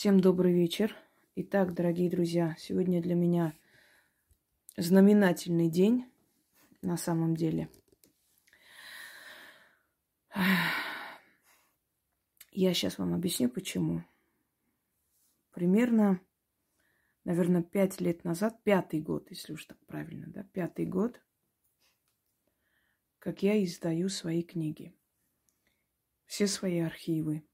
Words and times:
Всем 0.00 0.18
добрый 0.18 0.54
вечер. 0.54 0.96
Итак, 1.34 1.74
дорогие 1.74 2.08
друзья, 2.08 2.56
сегодня 2.58 3.02
для 3.02 3.14
меня 3.14 3.52
знаменательный 4.78 5.68
день 5.68 6.10
на 6.80 6.96
самом 6.96 7.36
деле. 7.36 7.68
Я 12.50 12.72
сейчас 12.72 12.96
вам 12.96 13.12
объясню, 13.12 13.50
почему. 13.50 14.02
Примерно, 15.50 16.18
наверное, 17.24 17.62
пять 17.62 18.00
лет 18.00 18.24
назад, 18.24 18.58
пятый 18.62 19.02
год, 19.02 19.30
если 19.30 19.52
уж 19.52 19.66
так 19.66 19.76
правильно, 19.84 20.28
да, 20.28 20.44
пятый 20.44 20.86
год, 20.86 21.20
как 23.18 23.42
я 23.42 23.62
издаю 23.62 24.08
свои 24.08 24.42
книги. 24.42 24.94
Все 26.24 26.46
свои 26.46 26.78
архивы. 26.78 27.44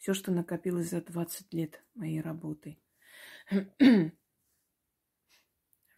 Все, 0.00 0.14
что 0.14 0.32
накопилось 0.32 0.88
за 0.88 1.02
20 1.02 1.52
лет 1.52 1.84
моей 1.94 2.22
работы. 2.22 2.78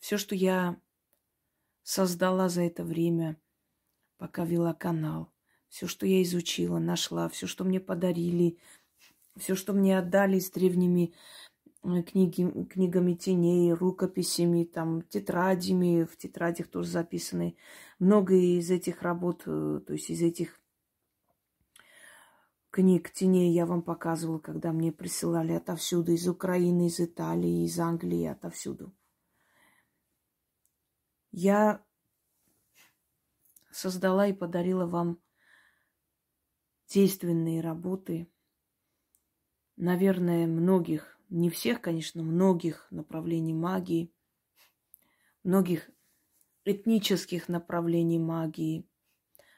Все, 0.01 0.19
что 0.19 0.35
я 0.35 0.81
создала 1.85 2.49
за 2.49 2.63
это 2.63 2.83
время, 2.83 3.41
пока 4.17 4.45
вела 4.45 4.75
канал. 4.75 5.33
Все, 5.69 5.87
что 5.87 6.05
я 6.05 6.21
изучила, 6.25 6.81
нашла, 6.81 7.29
все, 7.29 7.47
что 7.47 7.63
мне 7.65 7.79
подарили, 7.79 8.59
все, 9.37 9.55
что 9.55 9.73
мне 9.73 9.97
отдали 9.97 10.41
с 10.41 10.51
древними 10.51 11.15
э, 11.85 12.03
книги, 12.03 12.65
книгами 12.65 13.15
теней, 13.15 13.73
рукописями, 13.73 14.65
там, 14.65 15.03
тетрадями, 15.03 16.05
в 16.05 16.17
тетрадях 16.17 16.67
тоже 16.67 16.89
записаны. 16.91 17.57
Много 18.01 18.35
из 18.35 18.71
этих 18.71 19.03
работ, 19.03 19.45
э, 19.47 19.81
то 19.87 19.93
есть 19.93 20.11
из 20.11 20.21
этих 20.23 20.61
книг 22.73 23.11
теней 23.11 23.53
я 23.53 23.67
вам 23.67 23.83
показывала, 23.83 24.39
когда 24.39 24.73
мне 24.73 24.91
присылали 24.91 25.53
отовсюду, 25.53 26.13
из 26.13 26.27
Украины, 26.27 26.87
из 26.87 26.99
Италии, 26.99 27.65
из 27.65 27.79
Англии, 27.79 28.25
отовсюду. 28.25 28.93
Я 31.31 31.85
создала 33.71 34.27
и 34.27 34.33
подарила 34.33 34.87
вам 34.87 35.21
действенные 36.89 37.61
работы, 37.61 38.31
наверное, 39.77 40.47
многих, 40.47 41.19
не 41.29 41.51
всех, 41.51 41.83
конечно, 41.83 42.23
многих 42.23 42.87
направлений 42.91 43.55
магии, 43.55 44.15
многих 45.45 45.91
этнических 46.65 47.49
направлений 47.49 48.19
магии, 48.19 48.89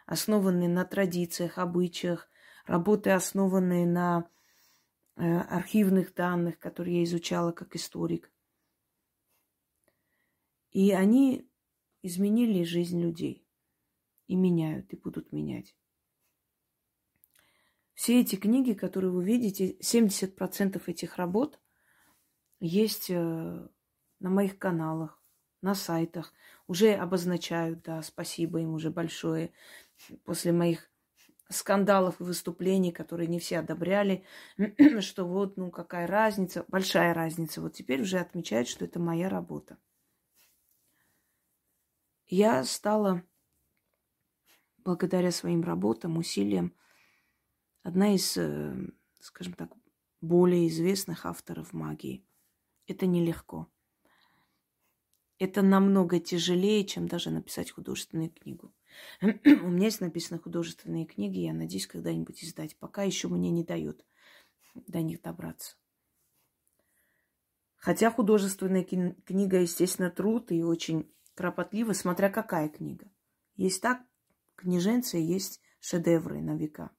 основанные 0.05 0.69
на 0.69 0.85
традициях, 0.85 1.59
обычаях, 1.59 2.29
работы, 2.67 3.11
основанные 3.11 3.87
на 3.87 4.29
э, 5.17 5.23
архивных 5.23 6.15
данных, 6.15 6.59
которые 6.59 6.99
я 6.99 7.05
изучала 7.05 7.53
как 7.53 7.77
историк. 7.77 8.31
И 10.71 10.91
они 10.93 11.49
изменили 12.03 12.65
жизнь 12.65 13.01
людей. 13.01 13.47
И 14.27 14.37
меняют, 14.37 14.93
и 14.93 14.97
будут 14.97 15.33
менять. 15.33 15.77
Все 17.95 18.21
эти 18.21 18.37
книги, 18.37 18.73
которые 18.73 19.11
вы 19.11 19.25
видите, 19.25 19.77
70% 19.81 20.83
этих 20.87 21.17
работ 21.17 21.61
есть 22.59 23.11
э, 23.11 23.69
на 24.21 24.31
моих 24.31 24.59
каналах, 24.59 25.23
на 25.61 25.75
сайтах. 25.75 26.33
Уже 26.67 26.95
обозначают, 26.95 27.83
да, 27.83 28.03
спасибо 28.03 28.61
им 28.61 28.75
уже 28.75 28.91
большое. 28.91 29.53
После 30.25 30.53
моих 30.53 30.91
скандалов 31.51 32.21
и 32.21 32.25
выступлений, 32.25 32.93
которые 32.93 33.29
не 33.29 33.39
все 33.39 33.59
одобряли, 33.59 34.25
что 35.01 35.25
вот, 35.27 35.57
ну, 35.57 35.71
какая 35.71 36.07
разница, 36.07 36.65
большая 36.69 37.15
разница. 37.15 37.61
Вот 37.61 37.75
теперь 37.75 38.03
уже 38.03 38.19
отмечают, 38.19 38.69
что 38.69 38.85
это 38.85 38.99
моя 38.99 39.29
работа. 39.29 39.79
Я 42.27 42.65
стала, 42.65 43.23
благодаря 44.79 45.31
своим 45.31 45.63
работам, 45.63 46.17
усилиям, 46.17 46.75
одна 47.83 48.15
из, 48.15 48.37
э, 48.37 48.75
скажем 49.21 49.53
так, 49.55 49.73
более 50.21 50.69
известных 50.69 51.27
авторов 51.27 51.73
магии. 51.73 52.27
Это 52.87 53.07
нелегко. 53.07 53.69
Это 55.39 55.63
намного 55.63 56.21
тяжелее, 56.21 56.85
чем 56.87 57.09
даже 57.09 57.31
написать 57.31 57.71
художественную 57.71 58.31
книгу. 58.31 58.73
У 59.23 59.27
меня 59.69 59.87
есть 59.87 60.01
написаны 60.01 60.41
художественные 60.41 61.07
книги, 61.07 61.41
я 61.41 61.53
надеюсь 61.53 61.87
когда-нибудь 61.87 62.43
издать. 62.45 62.77
Пока 62.79 63.03
еще 63.03 63.29
мне 63.29 63.51
не 63.51 63.65
дают 63.65 64.05
до 64.75 65.03
них 65.03 65.23
добраться. 65.23 65.77
Хотя 67.77 68.11
художественная 68.11 68.83
книга, 68.83 69.61
естественно, 69.61 70.11
труд 70.11 70.51
и 70.51 70.63
очень 70.63 71.13
кропотливо, 71.35 71.93
смотря 71.93 72.31
какая 72.31 72.69
книга. 72.69 73.11
Есть 73.57 73.83
так, 73.83 74.01
книженцы, 74.57 75.19
есть 75.19 75.61
шедевры 75.81 76.41
на 76.41 76.57
века. 76.57 76.91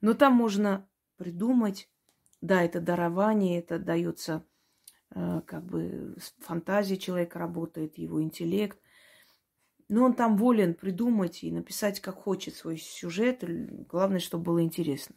Но 0.00 0.14
там 0.14 0.34
можно 0.34 0.88
придумать, 1.16 1.88
да, 2.40 2.62
это 2.62 2.80
дарование, 2.80 3.60
это 3.60 3.78
дается 3.78 4.44
э, 5.10 5.40
как 5.46 5.64
бы 5.64 6.16
фантазия 6.38 6.96
человека 6.96 7.38
работает, 7.38 7.98
его 7.98 8.22
интеллект. 8.22 8.80
Но 9.88 10.04
он 10.04 10.14
там 10.14 10.36
волен 10.36 10.74
придумать 10.74 11.42
и 11.42 11.50
написать, 11.50 12.00
как 12.00 12.16
хочет 12.16 12.54
свой 12.54 12.76
сюжет. 12.76 13.42
Главное, 13.88 14.20
чтобы 14.20 14.44
было 14.44 14.62
интересно. 14.62 15.16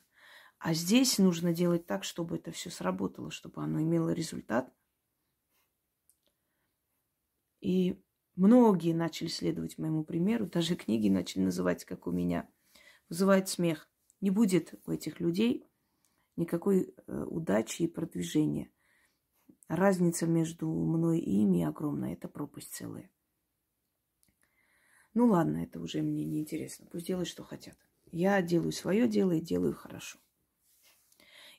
А 0.60 0.74
здесь 0.74 1.18
нужно 1.18 1.54
делать 1.54 1.86
так, 1.86 2.04
чтобы 2.04 2.38
это 2.38 2.52
все 2.52 2.70
сработало, 2.70 3.32
чтобы 3.32 3.64
оно 3.64 3.82
имело 3.82 4.12
результат. 4.12 4.72
И 7.60 8.02
многие 8.36 8.94
начали 8.94 9.28
следовать 9.28 9.78
моему 9.78 10.04
примеру. 10.04 10.46
Даже 10.46 10.76
книги 10.76 11.10
начали 11.10 11.44
называть, 11.44 11.84
как 11.84 12.08
у 12.08 12.12
меня. 12.12 12.50
Вызывает 13.10 13.50
смех. 13.50 13.90
Не 14.22 14.30
будет 14.30 14.80
у 14.86 14.92
этих 14.92 15.20
людей 15.20 15.68
никакой 16.38 16.94
э, 17.08 17.24
удачи 17.24 17.84
и 17.84 17.88
продвижения. 17.88 18.72
Разница 19.68 20.28
между 20.28 20.68
мной 20.70 21.20
и 21.20 21.42
ими 21.42 21.64
огромная. 21.64 22.14
Это 22.14 22.28
пропасть 22.28 22.74
целая. 22.74 23.10
Ну 25.14 25.28
ладно, 25.28 25.58
это 25.64 25.80
уже 25.80 26.02
мне 26.02 26.24
не 26.26 26.40
интересно. 26.40 26.88
Пусть 26.90 27.08
делают, 27.08 27.28
что 27.28 27.44
хотят. 27.44 27.76
Я 28.12 28.42
делаю 28.42 28.72
свое 28.72 29.08
дело 29.08 29.32
и 29.34 29.42
делаю 29.42 29.74
хорошо. 29.74 30.20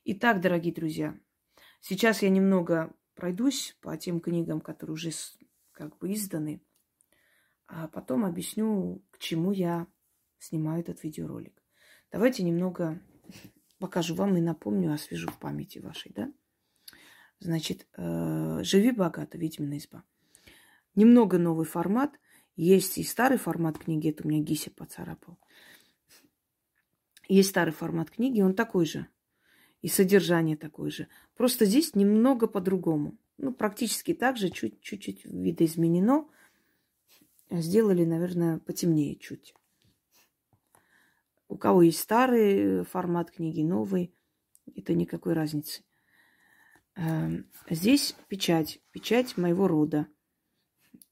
Итак, 0.05 0.41
дорогие 0.41 0.75
друзья, 0.75 1.19
сейчас 1.81 2.23
я 2.23 2.29
немного 2.29 2.95
пройдусь 3.15 3.77
по 3.81 3.97
тем 3.97 4.21
книгам, 4.21 4.61
которые 4.61 4.95
уже 4.95 5.11
как 5.73 5.97
бы 5.99 6.13
изданы, 6.13 6.63
а 7.67 7.89
потом 7.89 8.25
объясню, 8.25 9.03
к 9.11 9.19
чему 9.19 9.53
я 9.53 9.87
снимаю 10.39 10.81
этот 10.81 11.03
видеоролик. 11.03 11.63
Давайте 12.11 12.43
немного 12.43 13.01
покажу 13.79 14.15
вам 14.15 14.37
и 14.37 14.41
напомню, 14.41 14.93
освежу 14.93 15.29
в 15.29 15.39
памяти 15.39 15.79
вашей, 15.79 16.13
да? 16.13 16.33
Значит, 17.39 17.87
э, 17.97 18.63
«Живи 18.63 18.93
богато», 18.93 19.39
«Ведьмина 19.39 19.79
изба». 19.79 20.05
Немного 20.95 21.39
новый 21.39 21.67
формат. 21.67 22.19
Есть 22.57 22.99
и 22.99 23.03
старый 23.03 23.39
формат 23.39 23.79
книги, 23.79 24.11
это 24.11 24.25
у 24.25 24.29
меня 24.29 24.43
Гися 24.43 24.71
поцарапал. 24.71 25.39
Есть 27.29 27.51
старый 27.51 27.73
формат 27.73 28.11
книги, 28.11 28.43
он 28.43 28.55
такой 28.55 28.85
же. 28.85 29.07
И 29.81 29.89
содержание 29.89 30.57
такое 30.57 30.91
же. 30.91 31.09
Просто 31.35 31.65
здесь 31.65 31.95
немного 31.95 32.47
по-другому. 32.47 33.17
Ну, 33.39 33.53
практически 33.53 34.15
так 34.15 34.37
же, 34.37 34.51
чуть-чуть 34.51 35.25
видоизменено. 35.25 36.29
Сделали, 37.51 38.05
наверное, 38.05 38.59
потемнее 38.59 39.17
чуть. 39.17 39.55
У 41.49 41.57
кого 41.57 41.83
есть 41.83 41.99
старый 41.99 42.85
формат 42.85 43.31
книги, 43.31 43.63
новый, 43.63 44.15
это 44.75 44.95
никакой 44.95 45.35
разницы. 45.35 45.83
Эм, 46.95 47.51
здесь 47.69 48.15
печать, 48.29 48.81
печать 48.91 49.37
моего 49.37 49.69
рода 49.69 50.07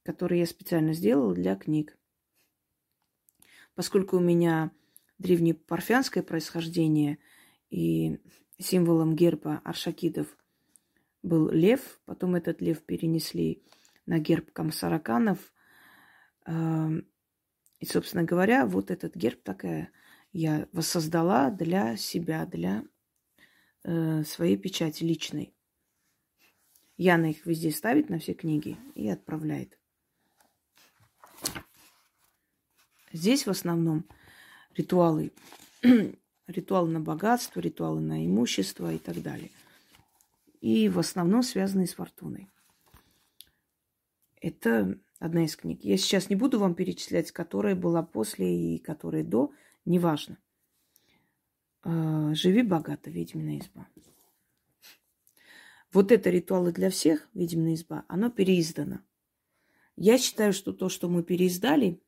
который 0.03 0.39
я 0.39 0.47
специально 0.47 0.93
сделала 0.93 1.35
для 1.35 1.57
книг. 1.57 1.97
Поскольку 3.75 4.17
у 4.17 4.21
меня 4.21 4.73
древнепарфянское 5.19 6.23
происхождение 6.23 7.19
и 7.71 8.19
символом 8.59 9.15
герба 9.15 9.61
аршакидов 9.65 10.37
был 11.23 11.51
лев, 11.51 12.01
потом 12.05 12.35
этот 12.35 12.61
лев 12.61 12.83
перенесли 12.83 13.63
на 14.07 14.19
герб 14.19 14.51
камсараканов. 14.53 15.53
Эм, 16.47 17.07
и, 17.79 17.87
собственно 17.87 18.25
говоря, 18.25 18.67
вот 18.67 18.91
этот 18.91 19.15
герб 19.15 19.43
такая 19.43 19.91
я 20.33 20.69
воссоздала 20.73 21.51
для 21.51 21.97
себя, 21.97 22.47
для 22.47 22.85
э, 23.85 24.23
своей 24.25 24.57
печати 24.57 25.05
личной. 25.05 25.55
Яна 26.97 27.31
их 27.31 27.47
везде 27.47 27.71
ставит 27.71 28.11
на 28.11 28.19
все 28.19 28.35
книги 28.35 28.77
и 28.95 29.09
отправляет. 29.09 29.80
Здесь 33.13 33.47
в 33.47 33.51
основном 33.51 34.05
ритуалы 34.77 35.33
ритуалы 36.51 36.91
на 36.91 37.01
богатство, 37.01 37.61
ритуалы 37.61 38.01
на 38.01 38.25
имущество 38.25 38.93
и 38.93 38.99
так 38.99 39.23
далее. 39.23 39.51
И 40.61 40.89
в 40.89 40.99
основном 40.99 41.43
связанные 41.43 41.87
с 41.87 41.95
фортуной. 41.95 42.49
Это 44.41 44.99
одна 45.19 45.45
из 45.45 45.57
книг. 45.57 45.81
Я 45.83 45.97
сейчас 45.97 46.29
не 46.31 46.37
буду 46.37 46.59
вам 46.59 46.75
перечислять, 46.75 47.31
которая 47.33 47.75
была 47.75 48.03
после 48.03 48.75
и 48.77 48.79
которая 48.79 49.25
до, 49.25 49.53
неважно. 49.85 50.39
А, 51.83 52.35
Живи 52.35 52.63
богато, 52.63 53.11
ведьмина 53.11 53.59
изба. 53.59 53.89
Вот 55.93 56.13
это 56.13 56.31
ритуалы 56.31 56.73
для 56.73 56.91
всех, 56.91 57.29
ведьмина 57.35 57.75
изба, 57.75 58.05
оно 58.09 58.31
переиздано. 58.31 59.01
Я 59.97 60.19
считаю, 60.19 60.53
что 60.53 60.73
то, 60.73 60.89
что 60.89 61.09
мы 61.09 61.23
переиздали, 61.23 62.01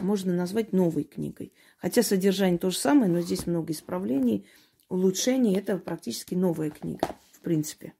можно 0.00 0.34
назвать 0.34 0.72
новой 0.72 1.04
книгой. 1.04 1.52
Хотя 1.78 2.02
содержание 2.02 2.58
то 2.58 2.70
же 2.70 2.76
самое, 2.76 3.10
но 3.10 3.20
здесь 3.20 3.46
много 3.46 3.72
исправлений, 3.72 4.46
улучшений. 4.88 5.56
Это 5.56 5.78
практически 5.78 6.34
новая 6.34 6.70
книга, 6.70 7.08
в 7.32 7.40
принципе. 7.40 7.94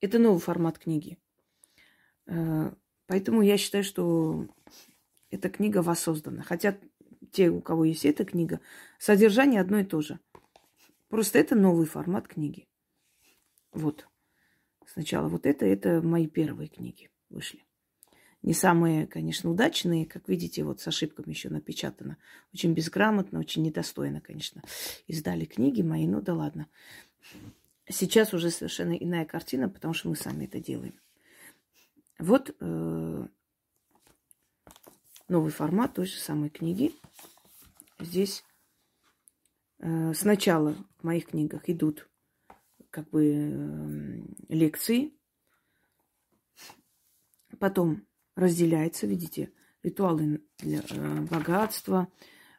Это 0.00 0.18
новый 0.18 0.40
формат 0.40 0.78
книги. 0.78 1.18
Э, 2.26 2.72
поэтому 3.06 3.42
я 3.42 3.56
считаю, 3.56 3.84
что 3.84 4.46
эта 5.30 5.48
книга 5.48 5.82
воссоздана. 5.82 6.42
Хотя 6.42 6.78
те, 7.32 7.50
у 7.50 7.60
кого 7.60 7.84
есть 7.84 8.04
эта 8.04 8.24
книга, 8.24 8.60
содержание 8.98 9.60
одно 9.60 9.80
и 9.80 9.84
то 9.84 10.00
же. 10.00 10.18
Просто 11.08 11.38
это 11.38 11.54
новый 11.54 11.86
формат 11.86 12.28
книги. 12.28 12.66
Вот. 13.72 14.08
Сначала 14.86 15.28
вот 15.28 15.46
это, 15.46 15.66
это 15.66 16.00
мои 16.02 16.26
первые 16.26 16.68
книги 16.68 17.10
вышли. 17.28 17.65
Не 18.46 18.54
самые, 18.54 19.08
конечно, 19.08 19.50
удачные, 19.50 20.06
как 20.06 20.28
видите, 20.28 20.62
вот 20.62 20.80
с 20.80 20.86
ошибками 20.86 21.30
еще 21.30 21.48
напечатано. 21.48 22.16
Очень 22.54 22.74
безграмотно, 22.74 23.40
очень 23.40 23.64
недостойно, 23.64 24.20
конечно. 24.20 24.62
Издали 25.08 25.46
книги 25.46 25.82
мои, 25.82 26.06
ну 26.06 26.22
да 26.22 26.32
ладно. 26.32 26.68
Сейчас 27.88 28.32
уже 28.32 28.52
совершенно 28.52 28.92
иная 28.92 29.24
картина, 29.24 29.68
потому 29.68 29.94
что 29.94 30.08
мы 30.08 30.14
сами 30.14 30.44
это 30.44 30.60
делаем. 30.60 30.94
Вот 32.20 32.54
э, 32.60 33.26
новый 35.26 35.50
формат 35.50 35.94
той 35.94 36.06
же 36.06 36.16
самой 36.16 36.48
книги. 36.48 36.94
Здесь 37.98 38.44
э, 39.80 40.14
сначала 40.14 40.76
в 41.00 41.02
моих 41.02 41.26
книгах 41.26 41.68
идут 41.68 42.08
как 42.90 43.10
бы 43.10 43.24
э, 43.24 44.54
лекции, 44.54 45.12
потом 47.58 48.06
разделяется, 48.36 49.06
видите, 49.06 49.50
ритуалы 49.82 50.42
для 50.58 50.82
э, 50.88 51.20
богатства, 51.22 52.08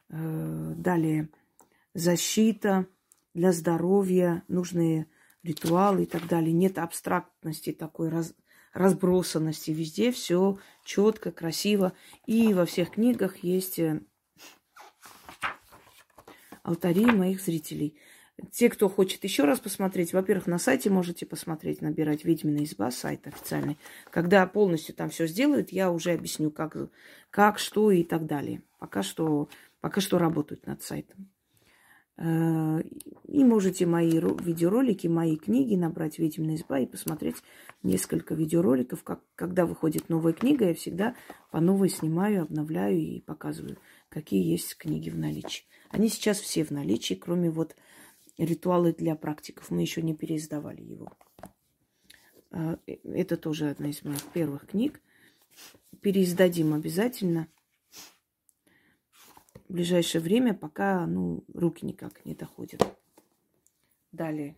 э, 0.10 0.74
далее 0.76 1.30
защита 1.94 2.88
для 3.34 3.52
здоровья, 3.52 4.44
нужные 4.48 5.08
ритуалы 5.44 6.04
и 6.04 6.06
так 6.06 6.28
далее. 6.28 6.52
Нет 6.52 6.78
абстрактности 6.78 7.72
такой 7.72 8.10
раз, 8.10 8.34
разбросанности 8.74 9.72
везде, 9.72 10.12
все 10.12 10.60
четко, 10.84 11.32
красиво. 11.32 11.94
И 12.26 12.54
во 12.54 12.66
всех 12.66 12.92
книгах 12.92 13.38
есть 13.38 13.80
э, 13.80 14.02
алтари 16.64 17.06
моих 17.06 17.42
зрителей. 17.42 17.98
Те, 18.52 18.70
кто 18.70 18.88
хочет 18.88 19.24
еще 19.24 19.46
раз 19.46 19.60
посмотреть, 19.60 20.14
во-первых, 20.14 20.46
на 20.46 20.60
сайте 20.60 20.92
можете 20.92 21.26
посмотреть, 21.26 21.82
набирать 21.82 22.24
«Ведьмина 22.24 22.64
изба», 22.64 22.92
сайт 22.92 23.26
официальный. 23.26 23.78
Когда 24.12 24.46
полностью 24.46 24.94
там 24.94 25.10
все 25.10 25.26
сделают, 25.26 25.72
я 25.72 25.92
уже 25.92 26.12
объясню, 26.12 26.52
как, 26.52 26.78
как, 27.32 27.58
что 27.58 27.90
и 27.90 28.04
так 28.04 28.28
далее. 28.28 28.62
Пока 28.78 29.02
что, 29.02 29.50
пока 29.82 30.02
что 30.02 30.20
работают 30.20 30.68
над 30.68 30.84
сайтом. 30.84 31.30
Э, 32.18 32.82
и 33.28 33.44
можете 33.44 33.88
мои 33.88 34.12
видеоролики, 34.12 35.08
мои 35.08 35.36
книги 35.36 35.76
набрать 35.76 36.20
«Ведьмина 36.20 36.56
изба» 36.56 36.80
и 36.80 36.86
посмотреть 36.86 37.38
несколько 37.82 38.36
видеороликов. 38.36 39.04
Как, 39.04 39.22
когда 39.36 39.66
выходит 39.66 40.10
новая 40.10 40.34
книга, 40.34 40.68
я 40.68 40.74
всегда 40.76 41.16
по 41.52 41.60
новой 41.60 41.90
снимаю, 41.90 42.44
обновляю 42.44 43.00
и 43.00 43.22
показываю, 43.22 43.78
какие 44.10 44.44
есть 44.44 44.78
книги 44.78 45.10
в 45.10 45.18
наличии. 45.18 45.66
Они 45.90 46.10
сейчас 46.10 46.40
все 46.40 46.64
в 46.64 46.72
наличии, 46.72 47.14
кроме 47.14 47.50
вот 47.50 47.76
ритуалы 48.38 48.94
для 48.94 49.16
практиков. 49.16 49.72
Мы 49.72 49.82
еще 49.82 50.02
не 50.02 50.16
переиздавали 50.16 50.82
его. 50.82 51.12
А, 52.52 52.80
э, 52.86 52.98
это 53.04 53.38
тоже 53.38 53.70
одна 53.70 53.90
из 53.90 54.04
моих 54.04 54.24
первых 54.32 54.68
книг. 54.68 55.02
Переиздадим 56.02 56.74
обязательно 56.74 57.48
в 59.68 59.74
ближайшее 59.74 60.22
время, 60.22 60.54
пока 60.54 61.06
ну, 61.08 61.44
руки 61.54 61.86
никак 61.86 62.24
не 62.26 62.36
доходят. 62.36 62.82
Далее. 64.12 64.56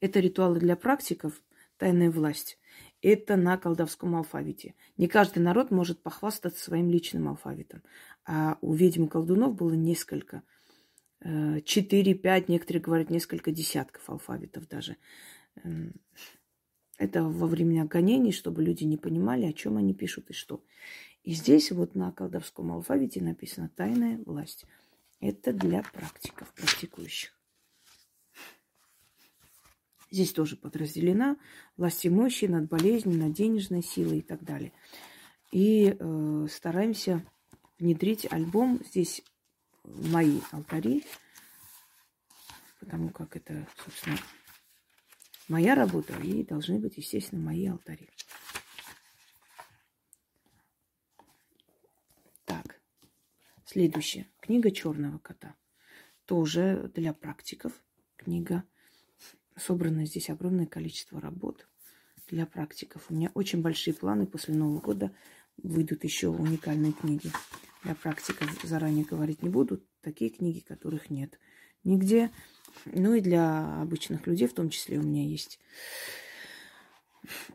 Это 0.00 0.20
ритуалы 0.20 0.60
для 0.60 0.76
практиков, 0.76 1.42
тайная 1.76 2.10
власть. 2.10 2.58
Это 3.02 3.36
на 3.36 3.56
колдовском 3.56 4.14
алфавите. 4.14 4.74
Не 4.98 5.08
каждый 5.08 5.38
народ 5.38 5.70
может 5.70 6.02
похвастаться 6.02 6.62
своим 6.62 6.90
личным 6.90 7.28
алфавитом. 7.28 7.82
А 8.26 8.58
у 8.60 8.74
ведьм 8.74 9.06
колдунов 9.06 9.54
было 9.56 9.72
несколько– 9.72 10.42
4-5, 11.22 12.44
некоторые 12.48 12.82
говорят, 12.82 13.10
несколько 13.10 13.52
десятков 13.52 14.08
алфавитов 14.08 14.68
даже. 14.68 14.96
Эм, 15.62 15.94
это 16.96 17.24
во 17.24 17.46
времена 17.46 17.84
гонений, 17.84 18.32
чтобы 18.32 18.62
люди 18.62 18.84
не 18.84 18.96
понимали, 18.96 19.46
о 19.46 19.52
чем 19.52 19.76
они 19.76 19.94
пишут 19.94 20.30
и 20.30 20.32
что. 20.32 20.62
И 21.22 21.32
здесь 21.32 21.70
вот 21.72 21.94
на 21.94 22.12
колдовском 22.12 22.72
алфавите 22.72 23.22
написано 23.22 23.70
«тайная 23.74 24.18
власть». 24.24 24.64
Это 25.20 25.52
для 25.52 25.82
практиков, 25.82 26.52
практикующих. 26.54 27.38
Здесь 30.10 30.32
тоже 30.32 30.56
подразделена 30.56 31.36
власть 31.76 32.06
имущей 32.06 32.48
над 32.48 32.68
болезнью, 32.68 33.18
над 33.18 33.32
денежной 33.32 33.82
силой 33.82 34.18
и 34.18 34.22
так 34.22 34.42
далее. 34.42 34.72
И 35.52 35.96
э, 35.98 36.46
стараемся 36.50 37.24
внедрить 37.78 38.26
альбом. 38.30 38.80
Здесь 38.84 39.22
мои 39.94 40.40
алтари, 40.52 41.04
потому 42.80 43.10
как 43.10 43.36
это, 43.36 43.66
собственно, 43.84 44.18
моя 45.48 45.74
работа, 45.74 46.18
и 46.20 46.44
должны 46.44 46.78
быть, 46.78 46.96
естественно, 46.96 47.42
мои 47.42 47.66
алтари. 47.66 48.08
Так, 52.44 52.80
следующая. 53.64 54.26
Книга 54.40 54.70
черного 54.70 55.18
кота. 55.18 55.54
Тоже 56.24 56.90
для 56.94 57.12
практиков 57.12 57.72
книга. 58.16 58.64
Собрано 59.56 60.06
здесь 60.06 60.30
огромное 60.30 60.66
количество 60.66 61.20
работ 61.20 61.68
для 62.28 62.46
практиков. 62.46 63.04
У 63.08 63.14
меня 63.14 63.30
очень 63.34 63.60
большие 63.60 63.94
планы 63.94 64.26
после 64.26 64.54
Нового 64.54 64.80
года. 64.80 65.14
Выйдут 65.62 66.04
еще 66.04 66.28
уникальные 66.28 66.92
книги. 66.92 67.30
Для 67.84 67.94
практиков 67.94 68.48
заранее 68.62 69.04
говорить 69.04 69.42
не 69.42 69.48
буду. 69.48 69.80
Такие 70.02 70.30
книги, 70.30 70.60
которых 70.60 71.10
нет 71.10 71.38
нигде. 71.84 72.30
Ну 72.84 73.14
и 73.14 73.20
для 73.20 73.80
обычных 73.80 74.26
людей, 74.26 74.46
в 74.46 74.54
том 74.54 74.70
числе 74.70 74.98
у 74.98 75.02
меня 75.02 75.24
есть. 75.24 75.58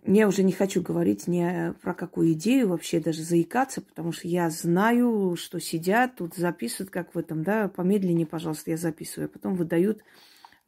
Я 0.06 0.28
уже 0.28 0.44
не 0.44 0.52
хочу 0.52 0.82
говорить 0.82 1.28
ни 1.28 1.74
про 1.82 1.94
какую 1.94 2.34
идею 2.34 2.70
вообще 2.70 3.00
даже 3.00 3.24
заикаться, 3.24 3.82
потому 3.82 4.12
что 4.12 4.28
я 4.28 4.50
знаю, 4.50 5.36
что 5.38 5.60
сидят, 5.60 6.18
тут 6.18 6.36
записывают, 6.36 6.92
как 6.92 7.16
в 7.16 7.18
этом, 7.18 7.44
да, 7.44 7.68
помедленнее, 7.68 8.28
пожалуйста, 8.28 8.72
я 8.72 8.78
записываю, 8.78 9.26
а 9.26 9.30
потом 9.30 9.56
выдают 9.56 10.04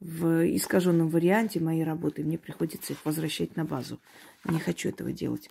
в 0.00 0.56
искаженном 0.56 1.08
варианте 1.08 1.60
мои 1.60 1.82
работы. 1.82 2.24
Мне 2.24 2.38
приходится 2.38 2.92
их 2.92 3.04
возвращать 3.04 3.56
на 3.56 3.64
базу. 3.64 4.00
Не 4.44 4.58
хочу 4.58 4.88
этого 4.88 5.12
делать. 5.12 5.50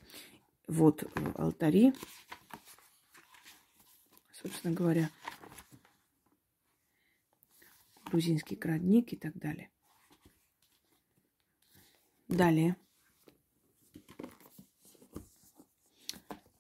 Вот 0.68 1.04
алтари 1.36 1.94
собственно 4.48 4.74
говоря, 4.74 5.10
грузинский 8.06 8.56
градник 8.56 9.12
и 9.12 9.18
так 9.18 9.38
далее. 9.38 9.70
Далее. 12.30 12.78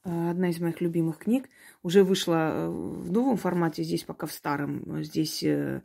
Одна 0.03 0.50
из 0.50 0.60
моих 0.60 0.82
любимых 0.82 1.20
книг 1.20 1.50
уже 1.84 2.03
вышла 2.03 2.51
э, 2.51 2.70
в 2.70 3.12
новом 3.12 3.38
формате, 3.38 3.84
здесь 3.84 4.03
пока 4.03 4.25
в 4.25 4.32
старом. 4.32 5.03
Здесь, 5.03 5.44
э, 5.44 5.84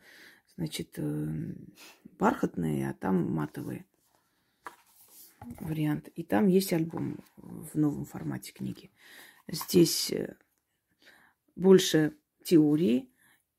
значит, 0.57 0.95
э, 0.97 1.55
бархатные, 2.19 2.91
а 2.91 2.95
там 2.95 3.33
матовые 3.33 3.85
вариант. 5.61 6.09
И 6.15 6.23
там 6.23 6.47
есть 6.47 6.73
альбом 6.73 7.19
в 7.37 7.77
новом 7.77 8.05
формате 8.05 8.53
книги. 8.53 8.93
Здесь 9.49 10.13
больше 11.57 12.15
теории 12.45 13.11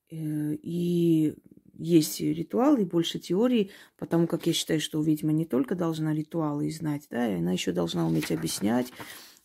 э, 0.09 0.55
и 0.61 1.35
есть 1.73 2.19
ритуал 2.21 2.77
и 2.77 2.85
больше 2.85 3.19
теории, 3.19 3.71
потому 3.97 4.27
как 4.27 4.45
я 4.47 4.53
считаю, 4.53 4.79
что 4.79 5.01
ведьма 5.01 5.31
не 5.31 5.45
только 5.45 5.75
должна 5.75 6.13
ритуалы 6.13 6.69
знать, 6.71 7.07
да, 7.09 7.25
она 7.25 7.51
еще 7.51 7.71
должна 7.71 8.05
уметь 8.05 8.31
объяснять 8.31 8.93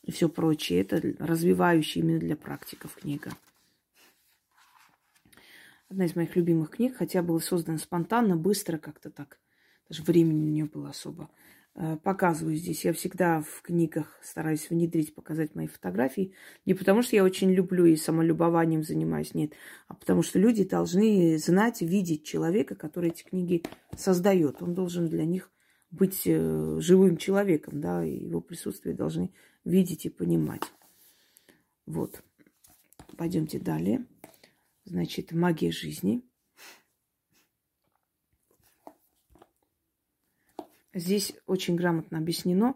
и 0.03 0.13
все 0.13 0.29
прочее. 0.29 0.81
Это 0.81 1.01
развивающая 1.19 2.03
именно 2.03 2.21
для 2.21 2.37
практиков 2.37 2.95
книга. 2.95 3.33
Одна 5.89 6.05
из 6.05 6.15
моих 6.15 6.37
любимых 6.37 6.71
книг, 6.71 6.97
хотя 6.97 7.23
была 7.23 7.41
создана 7.41 7.79
спонтанно, 7.79 8.37
быстро 8.37 8.77
как-то 8.77 9.11
так. 9.11 9.41
Даже 9.89 10.03
времени 10.03 10.45
у 10.45 10.49
нее 10.49 10.65
было 10.67 10.91
особо. 10.91 11.31
Э, 11.81 11.97
показываю 11.97 12.57
здесь. 12.57 12.85
Я 12.85 12.93
всегда 12.93 13.41
в 13.41 13.63
книгах 13.63 14.19
стараюсь 14.21 14.69
внедрить, 14.69 15.15
показать 15.15 15.55
мои 15.55 15.69
фотографии. 15.69 16.35
Не 16.67 16.75
потому, 16.75 17.03
что 17.03 17.15
я 17.15 17.23
очень 17.23 17.53
люблю 17.53 17.85
и 17.85 17.95
самолюбованием 17.95 18.83
занимаюсь, 18.83 19.33
нет. 19.33 19.53
А 19.87 19.95
потому 19.95 20.23
что 20.23 20.41
люди 20.41 20.65
должны 20.65 21.39
знать, 21.39 21.81
видеть 21.81 22.25
человека, 22.25 22.75
который 22.75 23.11
эти 23.11 23.23
книги 23.23 23.63
создает. 23.97 24.61
Он 24.61 24.75
должен 24.75 25.09
для 25.09 25.25
них 25.25 25.53
быть 25.93 26.23
э, 26.27 26.79
живым 26.81 27.17
человеком, 27.17 27.81
да, 27.81 28.05
и 28.05 28.25
его 28.25 28.41
присутствие 28.41 28.97
должны 28.97 29.33
видеть 29.65 30.05
и 30.05 30.11
понимать. 30.11 30.65
Вот. 31.87 32.25
Пойдемте 33.17 33.61
далее. 33.61 34.05
Значит, 34.85 35.31
магия 35.31 35.71
жизни. 35.71 36.28
Здесь 40.95 41.35
очень 41.47 41.77
грамотно 41.77 42.19
объяснено. 42.19 42.75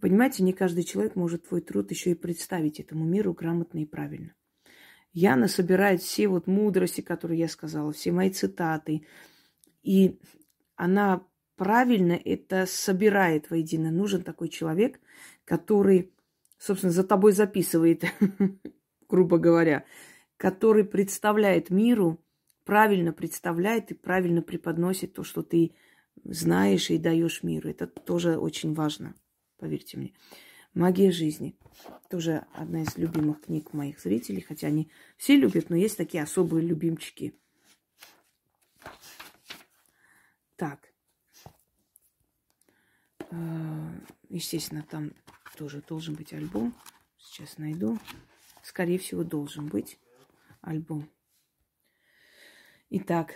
Понимаете, 0.00 0.42
не 0.42 0.52
каждый 0.52 0.84
человек 0.84 1.16
может 1.16 1.48
твой 1.48 1.60
труд 1.60 1.90
еще 1.90 2.12
и 2.12 2.14
представить 2.14 2.78
этому 2.78 3.04
миру 3.04 3.32
грамотно 3.32 3.78
и 3.78 3.86
правильно. 3.86 4.34
Яна 5.12 5.48
собирает 5.48 6.02
все 6.02 6.28
вот 6.28 6.46
мудрости, 6.46 7.00
которые 7.00 7.40
я 7.40 7.48
сказала, 7.48 7.92
все 7.92 8.12
мои 8.12 8.30
цитаты. 8.30 9.06
И 9.82 10.20
она 10.76 11.26
правильно 11.56 12.12
это 12.12 12.66
собирает 12.66 13.50
воедино. 13.50 13.90
Нужен 13.90 14.22
такой 14.22 14.48
человек, 14.48 15.00
который, 15.44 16.12
собственно, 16.58 16.92
за 16.92 17.04
тобой 17.04 17.32
записывает, 17.32 18.04
грубо 19.08 19.38
говоря, 19.38 19.84
который 20.36 20.84
представляет 20.84 21.70
миру, 21.70 22.22
правильно 22.64 23.12
представляет 23.12 23.90
и 23.90 23.94
правильно 23.94 24.42
преподносит 24.42 25.14
то, 25.14 25.24
что 25.24 25.42
ты 25.42 25.74
знаешь 26.28 26.90
и 26.90 26.98
даешь 26.98 27.42
миру. 27.42 27.68
Это 27.70 27.86
тоже 27.86 28.38
очень 28.38 28.74
важно, 28.74 29.14
поверьте 29.56 29.96
мне. 29.96 30.14
Магия 30.74 31.10
жизни. 31.10 31.58
Тоже 32.10 32.46
одна 32.52 32.82
из 32.82 32.96
любимых 32.96 33.40
книг 33.42 33.72
моих 33.72 33.98
зрителей, 34.00 34.42
хотя 34.42 34.68
они 34.68 34.90
все 35.16 35.36
любят, 35.36 35.70
но 35.70 35.76
есть 35.76 35.96
такие 35.96 36.22
особые 36.22 36.64
любимчики. 36.64 37.34
Так. 40.56 40.92
А, 43.30 43.92
естественно, 44.28 44.84
там 44.88 45.12
тоже 45.56 45.82
должен 45.82 46.14
быть 46.14 46.32
альбом. 46.32 46.74
Сейчас 47.18 47.58
найду. 47.58 47.98
Скорее 48.62 48.98
всего, 48.98 49.24
должен 49.24 49.66
быть 49.68 49.98
альбом. 50.60 51.08
Итак, 52.90 53.34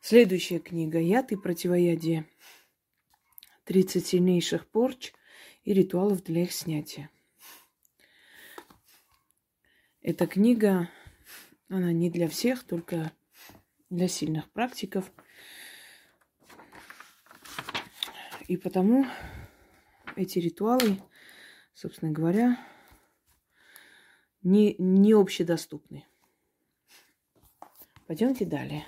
Следующая 0.00 0.60
книга 0.60 0.98
«Яд 1.00 1.32
и 1.32 1.36
противоядие». 1.36 2.26
30 3.64 4.06
сильнейших 4.06 4.66
порч 4.66 5.12
и 5.64 5.74
ритуалов 5.74 6.22
для 6.22 6.44
их 6.44 6.52
снятия. 6.52 7.10
Эта 10.00 10.26
книга, 10.26 10.88
она 11.68 11.92
не 11.92 12.08
для 12.08 12.28
всех, 12.28 12.64
только 12.64 13.12
для 13.90 14.08
сильных 14.08 14.50
практиков. 14.50 15.12
И 18.46 18.56
потому 18.56 19.04
эти 20.16 20.38
ритуалы, 20.38 21.02
собственно 21.74 22.10
говоря, 22.10 22.56
не, 24.42 24.76
не 24.78 25.12
общедоступны. 25.12 26.06
Пойдемте 28.06 28.46
далее. 28.46 28.86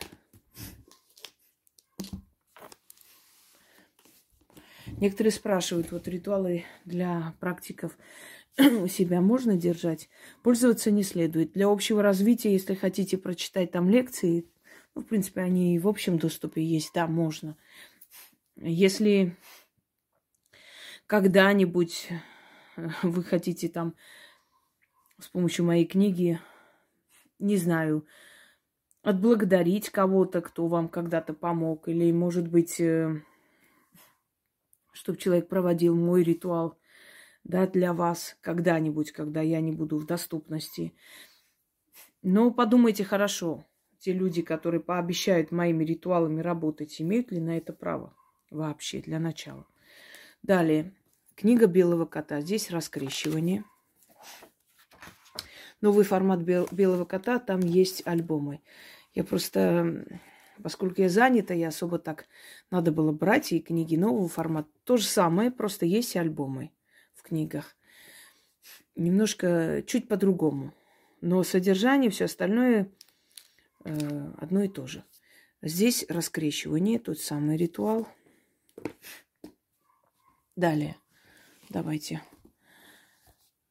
Некоторые 5.00 5.32
спрашивают, 5.32 5.92
вот 5.92 6.06
ритуалы 6.08 6.64
для 6.84 7.34
практиков 7.40 7.96
у 8.58 8.86
себя 8.86 9.22
можно 9.22 9.56
держать? 9.56 10.10
Пользоваться 10.42 10.90
не 10.90 11.02
следует. 11.04 11.52
Для 11.52 11.68
общего 11.68 12.02
развития, 12.02 12.52
если 12.52 12.74
хотите 12.74 13.16
прочитать 13.16 13.70
там 13.70 13.88
лекции, 13.88 14.46
ну, 14.94 15.00
в 15.00 15.06
принципе, 15.06 15.40
они 15.40 15.74
и 15.74 15.78
в 15.78 15.88
общем 15.88 16.18
доступе 16.18 16.62
есть, 16.62 16.90
да, 16.92 17.06
можно. 17.06 17.56
Если 18.56 19.38
когда-нибудь 21.06 22.10
вы 23.02 23.24
хотите 23.24 23.70
там 23.70 23.94
с 25.18 25.28
помощью 25.28 25.64
моей 25.64 25.86
книги, 25.86 26.38
не 27.38 27.56
знаю, 27.56 28.06
отблагодарить 29.02 29.88
кого-то, 29.88 30.42
кто 30.42 30.68
вам 30.68 30.90
когда-то 30.90 31.32
помог, 31.32 31.88
или, 31.88 32.12
может 32.12 32.48
быть, 32.48 32.78
э, 32.80 33.22
чтобы 34.92 35.18
человек 35.18 35.48
проводил 35.48 35.94
мой 35.96 36.22
ритуал 36.22 36.78
да, 37.44 37.66
для 37.66 37.92
вас 37.92 38.36
когда-нибудь, 38.40 39.12
когда 39.12 39.40
я 39.40 39.60
не 39.60 39.72
буду 39.72 39.96
в 39.96 40.06
доступности. 40.06 40.94
Но 42.22 42.50
подумайте 42.50 43.04
хорошо, 43.04 43.64
те 43.98 44.12
люди, 44.12 44.42
которые 44.42 44.80
пообещают 44.80 45.50
моими 45.50 45.84
ритуалами 45.84 46.40
работать, 46.40 47.00
имеют 47.00 47.30
ли 47.30 47.40
на 47.40 47.56
это 47.56 47.72
право 47.72 48.14
вообще 48.50 49.00
для 49.00 49.18
начала. 49.18 49.66
Далее, 50.42 50.94
книга 51.34 51.66
белого 51.66 52.06
кота. 52.06 52.40
Здесь 52.40 52.70
раскрещивание. 52.70 53.64
Новый 55.80 56.04
формат 56.04 56.40
белого 56.40 57.04
кота, 57.04 57.38
там 57.38 57.60
есть 57.60 58.06
альбомы. 58.06 58.60
Я 59.14 59.24
просто 59.24 60.04
Поскольку 60.62 61.00
я 61.02 61.08
занята, 61.08 61.54
я 61.54 61.68
особо 61.68 61.98
так 61.98 62.26
надо 62.70 62.92
было 62.92 63.12
брать 63.12 63.52
и 63.52 63.60
книги 63.60 63.96
нового 63.96 64.28
формата. 64.28 64.68
То 64.84 64.96
же 64.96 65.04
самое, 65.04 65.50
просто 65.50 65.86
есть 65.86 66.16
альбомы 66.16 66.70
в 67.14 67.22
книгах. 67.22 67.76
Немножко, 68.96 69.82
чуть 69.86 70.08
по-другому. 70.08 70.72
Но 71.20 71.42
содержание, 71.42 72.10
все 72.10 72.24
остальное 72.24 72.90
э, 73.84 74.32
одно 74.38 74.62
и 74.62 74.68
то 74.68 74.86
же. 74.86 75.04
Здесь 75.62 76.06
раскрещивание, 76.08 76.98
тот 76.98 77.18
самый 77.18 77.56
ритуал. 77.56 78.08
Далее, 80.56 80.96
давайте. 81.68 82.22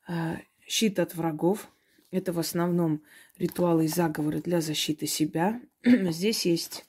Э, 0.07 0.37
щит 0.67 0.99
от 0.99 1.15
врагов. 1.15 1.67
Это 2.11 2.33
в 2.33 2.39
основном 2.39 3.03
ритуалы 3.39 3.85
и 3.85 3.87
заговоры 3.87 4.41
для 4.41 4.61
защиты 4.61 5.07
себя. 5.07 5.59
Здесь 5.83 6.45
есть 6.45 6.85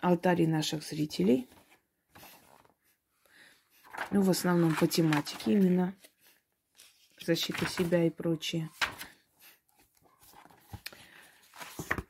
алтари 0.00 0.46
наших 0.46 0.84
зрителей. 0.84 1.48
Ну, 4.10 4.22
в 4.22 4.30
основном 4.30 4.74
по 4.76 4.86
тематике 4.86 5.52
именно. 5.52 5.94
Защита 7.24 7.66
себя 7.66 8.06
и 8.06 8.10
прочее. 8.10 8.70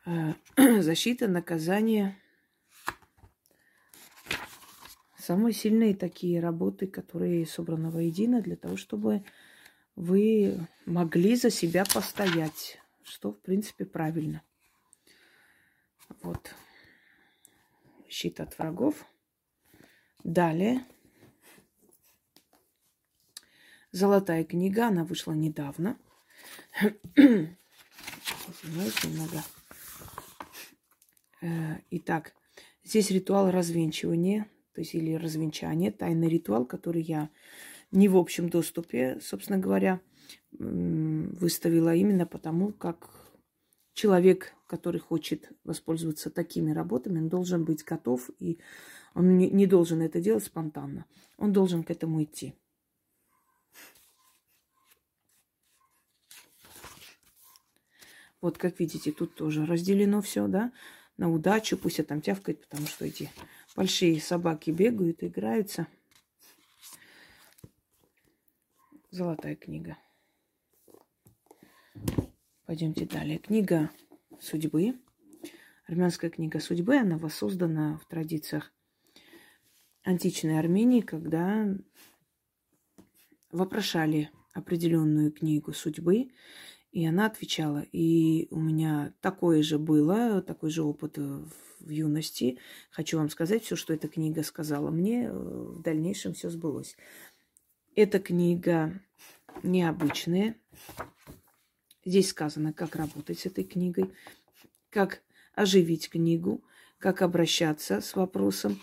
Э, 0.07 0.35
защита, 0.83 1.29
наказание. 1.29 2.17
Самые 5.19 5.53
сильные 5.53 5.95
такие 5.95 6.41
работы, 6.41 6.87
которые 6.89 7.47
собраны 7.47 7.91
воедино 7.91 8.41
для 8.41 8.57
того, 8.57 8.77
чтобы 8.77 9.23
вы 9.95 10.59
могли 10.87 11.37
за 11.37 11.51
себя 11.51 11.85
постоять, 11.85 12.80
что, 13.11 13.33
в 13.33 13.41
принципе, 13.41 13.85
правильно. 13.85 14.43
Вот. 16.23 16.55
Щит 18.09 18.41
от 18.41 18.59
врагов. 18.59 19.07
Далее. 20.25 20.85
Золотая 23.93 24.45
книга, 24.45 24.89
она 24.89 25.05
вышла 25.05 25.33
недавно. 25.33 25.99
Извиняюсь 27.15 29.05
немного. 29.05 29.43
Э, 31.43 31.79
итак, 31.91 32.35
здесь 32.85 33.11
ритуал 33.11 33.51
развенчивания, 33.51 34.47
то 34.75 34.81
есть 34.81 34.95
или 34.95 35.15
развенчания, 35.15 35.91
тайный 35.91 36.29
ритуал, 36.29 36.65
который 36.67 37.03
я 37.03 37.31
не 37.91 38.09
в 38.09 38.17
общем 38.17 38.49
доступе, 38.49 39.19
собственно 39.21 39.59
говоря, 39.59 40.01
выставила 40.53 41.95
именно 41.95 42.27
потому, 42.27 42.73
как 42.73 43.11
человек, 43.95 44.55
который 44.67 45.01
хочет 45.01 45.51
воспользоваться 45.65 46.31
такими 46.31 46.73
работами, 46.73 47.19
он 47.19 47.29
должен 47.29 47.65
быть 47.65 47.85
готов, 47.85 48.31
и 48.39 48.59
он 49.15 49.37
не, 49.39 49.67
должен 49.67 50.01
это 50.03 50.21
делать 50.21 50.45
спонтанно. 50.45 51.07
Он 51.37 51.53
должен 51.53 51.83
к 51.83 51.91
этому 51.91 52.23
идти. 52.23 52.55
Вот, 58.41 58.57
как 58.57 58.81
видите, 58.81 59.13
тут 59.13 59.35
тоже 59.35 59.67
разделено 59.67 60.23
все, 60.23 60.47
да, 60.47 60.73
на 61.19 61.31
удачу. 61.31 61.77
Пусть 61.77 61.99
я 61.99 62.05
там 62.05 62.23
тявкает, 62.23 62.63
потому 62.63 62.87
что 62.87 63.05
эти 63.05 63.31
большие 63.77 64.21
собаки 64.21 64.71
бегают, 64.71 65.23
играются. 65.23 65.87
Золотая 69.11 69.57
книга. 69.57 69.99
Пойдемте 72.71 73.05
далее. 73.05 73.39
Книга 73.39 73.91
судьбы. 74.39 74.95
Армянская 75.89 76.31
книга 76.31 76.61
судьбы, 76.61 76.99
она 76.99 77.19
воссоздана 77.19 77.99
в 77.99 78.07
традициях 78.07 78.73
античной 80.05 80.57
Армении, 80.57 81.01
когда 81.01 81.67
вопрошали 83.51 84.31
определенную 84.53 85.33
книгу 85.33 85.73
судьбы, 85.73 86.31
и 86.93 87.05
она 87.05 87.27
отвечала. 87.27 87.85
И 87.91 88.47
у 88.53 88.61
меня 88.61 89.15
такое 89.21 89.65
же 89.65 89.81
было, 89.81 90.41
такой 90.41 90.71
же 90.71 90.85
опыт 90.85 91.19
в 91.19 91.89
юности. 91.89 92.61
Хочу 92.93 93.19
вам 93.19 93.31
сказать, 93.31 93.65
все, 93.65 93.75
что 93.75 93.93
эта 93.93 94.07
книга 94.07 94.45
сказала 94.45 94.93
мне, 94.93 95.29
в 95.33 95.83
дальнейшем 95.83 96.35
все 96.35 96.51
сбылось. 96.51 96.97
Эта 97.97 98.21
книга 98.21 99.03
необычная. 99.65 100.55
Здесь 102.05 102.31
сказано, 102.31 102.73
как 102.73 102.97
работать 102.97 103.39
с 103.39 103.47
этой 103.47 103.65
книгой, 103.65 104.11
как 104.91 105.23
оживить 105.55 106.09
книгу, 106.09 106.63
как 106.99 107.23
обращаться 107.23 108.01
с 108.01 108.15
вопросом 108.17 108.81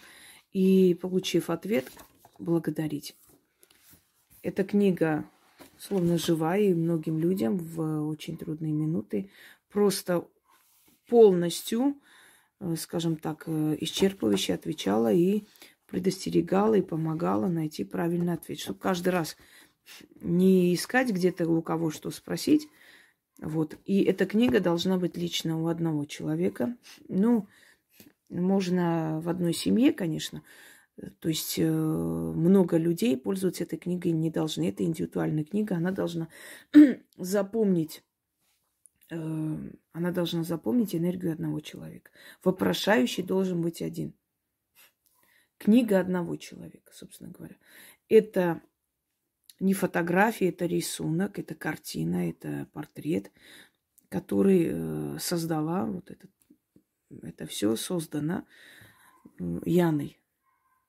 и, 0.54 0.94
получив 1.02 1.50
ответ, 1.50 1.92
благодарить. 2.40 3.16
Эта 4.44 4.64
книга 4.64 5.26
словно 5.78 6.18
живая, 6.18 6.62
и 6.62 6.74
многим 6.74 7.20
людям 7.20 7.58
в 7.58 8.08
очень 8.08 8.38
трудные 8.38 8.74
минуты 8.74 9.30
просто 9.70 10.28
полностью, 11.08 11.96
э, 12.60 12.76
скажем 12.78 13.16
так, 13.16 13.44
э, 13.48 13.78
исчерпывающе 13.80 14.54
отвечала 14.54 15.12
и 15.14 15.44
предостерегала 15.88 16.76
и 16.76 16.82
помогала 16.82 17.48
найти 17.48 17.84
правильный 17.84 18.34
ответ. 18.34 18.60
Чтобы 18.60 18.80
каждый 18.80 19.10
раз 19.10 19.38
не 20.20 20.74
искать 20.74 21.12
где-то 21.12 21.48
у 21.50 21.62
кого 21.62 21.92
что 21.92 22.12
спросить. 22.12 22.68
Вот. 23.40 23.78
И 23.86 24.04
эта 24.04 24.26
книга 24.26 24.60
должна 24.60 24.98
быть 24.98 25.16
лично 25.16 25.62
у 25.62 25.68
одного 25.68 26.06
человека. 26.06 26.76
Ну, 27.08 27.48
можно 28.30 29.20
в 29.22 29.30
одной 29.30 29.54
семье, 29.54 29.94
конечно, 29.94 30.44
то 31.20 31.30
есть 31.30 31.60
э, 31.60 31.64
много 31.70 32.78
людей 32.78 33.16
пользоваться 33.18 33.64
этой 33.64 33.78
книгой 33.78 34.12
не 34.12 34.32
должны. 34.32 34.70
Это 34.70 34.84
индивидуальная 34.84 35.44
книга, 35.44 35.76
она 35.76 35.92
должна 35.92 36.28
запомнить, 37.18 38.04
э, 39.12 39.16
она 39.92 40.12
должна 40.12 40.44
запомнить 40.44 40.96
энергию 40.96 41.34
одного 41.34 41.60
человека. 41.60 42.10
Вопрошающий 42.44 43.24
должен 43.24 43.62
быть 43.62 43.82
один. 43.82 44.14
Книга 45.60 46.00
одного 46.00 46.36
человека, 46.36 46.92
собственно 46.94 47.30
говоря. 47.30 47.56
Это 48.10 48.62
не 49.60 49.74
фотография, 49.74 50.50
это 50.50 50.66
рисунок, 50.66 51.40
это 51.40 51.56
картина, 51.56 52.30
это 52.30 52.68
портрет, 52.74 53.32
который 54.10 54.68
э, 54.70 55.20
создала 55.20 55.86
вот 55.86 56.12
этот, 56.12 56.32
это 57.24 57.46
все 57.46 57.76
создано 57.76 58.46
Яной 59.66 60.18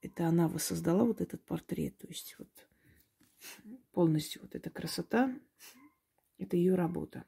это 0.01 0.27
она 0.27 0.49
воссоздала 0.49 1.05
вот 1.05 1.21
этот 1.21 1.43
портрет. 1.45 1.97
То 1.99 2.07
есть 2.07 2.37
вот 2.39 2.49
полностью 3.93 4.43
вот 4.43 4.55
эта 4.55 4.71
красота, 4.71 5.35
это 6.39 6.57
ее 6.57 6.75
работа 6.75 7.25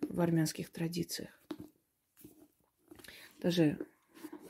в 0.00 0.20
армянских 0.20 0.70
традициях. 0.70 1.30
Даже 3.40 3.78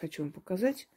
хочу 0.01 0.23
вам 0.23 0.33
показать 0.33 0.89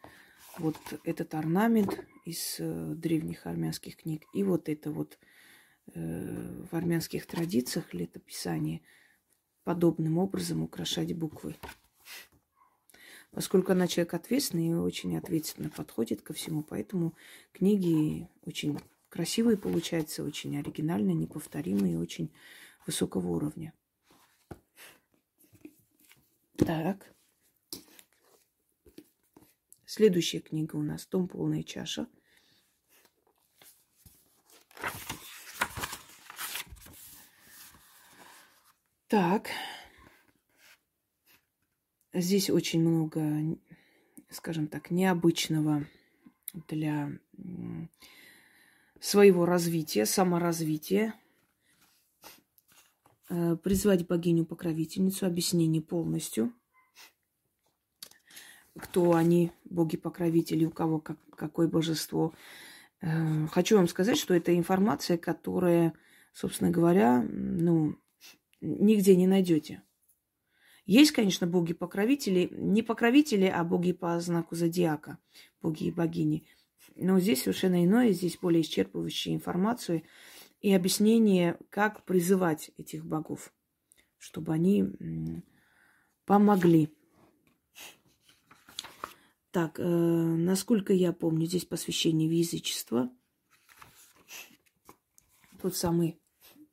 вот 0.58 0.78
этот 1.04 1.34
орнамент 1.36 2.06
из 2.26 2.58
э, 2.60 2.94
древних 2.96 3.46
армянских 3.46 3.98
книг. 3.98 4.24
И 4.34 4.44
вот 4.44 4.70
это 4.70 4.92
вот 4.92 5.18
э, 5.94 6.64
в 6.72 6.76
армянских 6.76 7.26
традициях 7.26 7.94
летописание 7.94 8.82
подобным 9.64 10.18
образом 10.18 10.62
украшать 10.64 11.16
буквы 11.16 11.56
поскольку 13.36 13.74
она 13.74 13.86
человек 13.86 14.14
ответственный 14.14 14.70
и 14.70 14.74
очень 14.74 15.18
ответственно 15.18 15.70
подходит 15.70 16.22
ко 16.22 16.34
всему, 16.34 16.64
поэтому 16.64 17.14
книги 17.52 18.30
очень 18.46 18.80
красивые 19.10 19.58
получаются, 19.58 20.24
очень 20.24 20.58
оригинальные, 20.58 21.16
неповторимые, 21.16 22.00
очень 22.00 22.32
высокого 22.88 23.28
уровня. 23.28 23.74
Так. 26.58 27.15
Следующая 29.98 30.42
книга 30.42 30.76
у 30.76 30.82
нас 30.82 31.08
«Дом 31.08 31.30
полная 31.30 31.64
чаша». 31.64 32.10
Так. 39.08 39.48
Здесь 42.12 42.50
очень 42.50 42.82
много, 42.82 43.58
скажем 44.30 44.68
так, 44.68 44.92
необычного 44.92 45.88
для 46.68 47.18
своего 49.00 49.46
развития, 49.46 50.06
саморазвития. 50.06 51.16
Э, 53.30 53.56
призвать 53.56 54.06
богиню-покровительницу, 54.06 55.26
объяснение 55.26 55.82
полностью. 55.82 56.54
Кто 58.78 59.14
они, 59.14 59.52
боги-покровители, 59.66 60.66
у 60.66 60.72
кого 60.72 61.00
как, 61.00 61.18
какое 61.36 61.68
божество. 61.68 62.34
Э, 63.02 63.48
хочу 63.48 63.78
вам 63.78 63.88
сказать, 63.88 64.18
что 64.18 64.34
это 64.34 64.56
информация, 64.56 65.18
которая, 65.18 65.94
собственно 66.34 66.72
говоря, 66.72 67.26
ну, 67.30 67.96
нигде 68.62 69.16
не 69.16 69.28
найдете. 69.28 69.82
Есть, 70.86 71.12
конечно, 71.12 71.48
боги-покровители, 71.48 72.50
не 72.52 72.84
покровители, 72.84 73.46
а 73.46 73.64
боги 73.64 73.92
по 73.92 74.20
знаку 74.20 74.56
зодиака, 74.56 75.18
боги 75.62 75.86
и 75.86 75.92
богини. 75.92 76.48
Но 76.96 77.20
здесь 77.20 77.42
совершенно 77.42 77.84
иное, 77.84 78.12
здесь 78.12 78.38
более 78.38 78.62
исчерпывающая 78.62 79.34
информацию 79.34 80.04
и 80.62 80.74
объяснение, 80.74 81.58
как 81.70 82.04
призывать 82.04 82.72
этих 82.78 83.04
богов, 83.04 83.52
чтобы 84.18 84.54
они 84.54 84.86
помогли. 86.26 86.90
Так, 89.56 89.80
э, 89.80 89.84
насколько 89.84 90.92
я 90.92 91.14
помню, 91.14 91.46
здесь 91.46 91.64
посвящение 91.64 92.28
в 92.28 92.34
язычество. 92.34 93.10
Тот 95.62 95.78
самый 95.78 96.20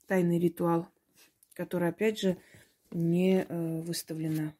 тайный 0.09 0.41
ритуал, 0.41 0.89
который, 1.55 1.91
опять 1.91 2.19
же, 2.19 2.39
не 2.91 3.47
э, 3.49 3.81
выставлена. 3.83 4.53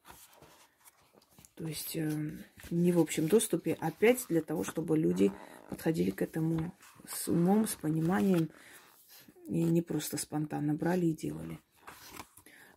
То 1.55 1.67
есть 1.67 1.97
э, 1.97 2.37
не 2.71 2.93
в 2.93 2.99
общем 2.99 3.27
доступе, 3.27 3.73
опять 3.73 4.25
для 4.29 4.41
того, 4.41 4.63
чтобы 4.63 4.97
люди 4.97 5.29
подходили 5.69 6.11
к 6.11 6.21
этому 6.21 6.73
с 7.05 7.27
умом, 7.27 7.67
с 7.67 7.75
пониманием 7.75 8.49
и 9.49 9.65
не 9.65 9.81
просто 9.81 10.15
спонтанно 10.15 10.75
брали 10.75 11.07
и 11.07 11.13
делали. 11.13 11.59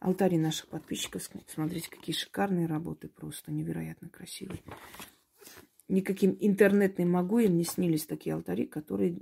Алтари 0.00 0.38
наших 0.38 0.66
подписчиков, 0.66 1.22
смотрите, 1.46 1.88
какие 1.88 2.16
шикарные 2.16 2.66
работы, 2.66 3.06
просто 3.06 3.52
невероятно 3.52 4.08
красивые. 4.08 4.60
Никаким 5.88 6.36
интернетным 6.40 7.10
могуем 7.12 7.56
не 7.56 7.64
снились 7.64 8.06
такие 8.06 8.34
алтари, 8.34 8.66
которые, 8.66 9.18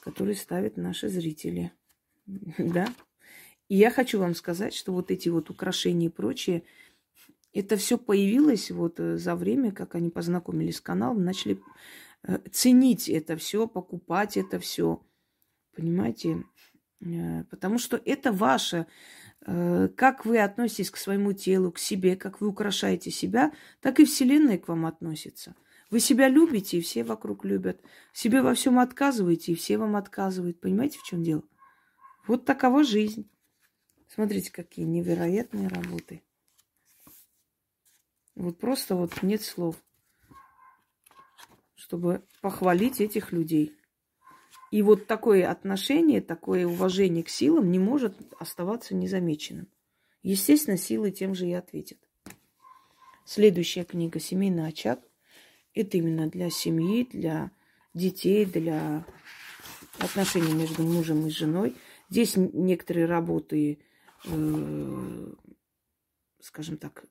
которые 0.00 0.36
ставят 0.36 0.76
наши 0.76 1.08
зрители. 1.08 1.72
Да? 2.58 2.88
И 3.68 3.76
я 3.76 3.90
хочу 3.90 4.20
вам 4.20 4.34
сказать, 4.34 4.74
что 4.74 4.92
вот 4.92 5.10
эти 5.10 5.28
вот 5.28 5.50
украшения 5.50 6.08
и 6.08 6.12
прочее, 6.12 6.62
это 7.52 7.76
все 7.76 7.98
появилось 7.98 8.70
вот 8.70 9.00
э, 9.00 9.16
за 9.16 9.34
время, 9.34 9.72
как 9.72 9.94
они 9.94 10.10
познакомились 10.10 10.76
с 10.76 10.80
каналом, 10.80 11.24
начали 11.24 11.60
э, 12.22 12.38
ценить 12.52 13.08
это 13.08 13.36
все, 13.36 13.66
покупать 13.66 14.36
это 14.36 14.60
все. 14.60 15.02
Понимаете? 15.74 16.44
Э, 17.00 17.44
потому 17.44 17.78
что 17.78 18.00
это 18.04 18.30
ваше. 18.32 18.86
Как 19.46 20.26
вы 20.26 20.40
относитесь 20.40 20.90
к 20.90 20.96
своему 20.96 21.32
телу, 21.32 21.70
к 21.70 21.78
себе, 21.78 22.16
как 22.16 22.40
вы 22.40 22.48
украшаете 22.48 23.12
себя, 23.12 23.52
так 23.80 24.00
и 24.00 24.04
Вселенная 24.04 24.58
к 24.58 24.66
вам 24.66 24.86
относится. 24.86 25.54
Вы 25.88 26.00
себя 26.00 26.28
любите, 26.28 26.78
и 26.78 26.80
все 26.80 27.04
вокруг 27.04 27.44
любят. 27.44 27.80
Себе 28.12 28.42
во 28.42 28.54
всем 28.54 28.80
отказываете, 28.80 29.52
и 29.52 29.54
все 29.54 29.78
вам 29.78 29.94
отказывают. 29.94 30.60
Понимаете, 30.60 30.98
в 30.98 31.04
чем 31.04 31.22
дело? 31.22 31.44
Вот 32.26 32.44
такова 32.44 32.82
жизнь. 32.82 33.30
Смотрите, 34.08 34.50
какие 34.50 34.84
невероятные 34.84 35.68
работы. 35.68 36.24
Вот 38.34 38.58
просто 38.58 38.96
вот 38.96 39.22
нет 39.22 39.42
слов, 39.42 39.76
чтобы 41.76 42.26
похвалить 42.40 43.00
этих 43.00 43.30
людей. 43.30 43.76
И 44.70 44.82
вот 44.82 45.06
такое 45.06 45.50
отношение, 45.50 46.20
такое 46.20 46.66
уважение 46.66 47.22
к 47.22 47.28
силам 47.28 47.70
не 47.70 47.78
может 47.78 48.14
оставаться 48.38 48.94
незамеченным. 48.94 49.68
Естественно, 50.22 50.76
силы 50.76 51.10
тем 51.10 51.34
же 51.34 51.46
и 51.46 51.52
ответят. 51.52 51.98
Следующая 53.24 53.84
книга 53.84 54.18
«Семейный 54.18 54.66
очаг». 54.66 55.00
Это 55.74 55.98
именно 55.98 56.28
для 56.28 56.50
семьи, 56.50 57.06
для 57.10 57.50
детей, 57.94 58.44
для 58.44 59.04
отношений 59.98 60.52
между 60.52 60.82
мужем 60.82 61.26
и 61.26 61.30
женой. 61.30 61.76
Здесь 62.08 62.34
некоторые 62.36 63.06
работы 63.06 63.78
Э, 64.24 65.32
скажем 66.40 66.76
так, 66.76 67.04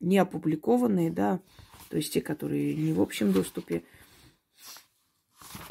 не 0.00 0.18
опубликованные, 0.18 1.10
да, 1.10 1.40
то 1.88 1.96
есть 1.96 2.12
те, 2.12 2.20
которые 2.20 2.74
не 2.74 2.92
в 2.92 3.00
общем 3.00 3.32
доступе, 3.32 3.84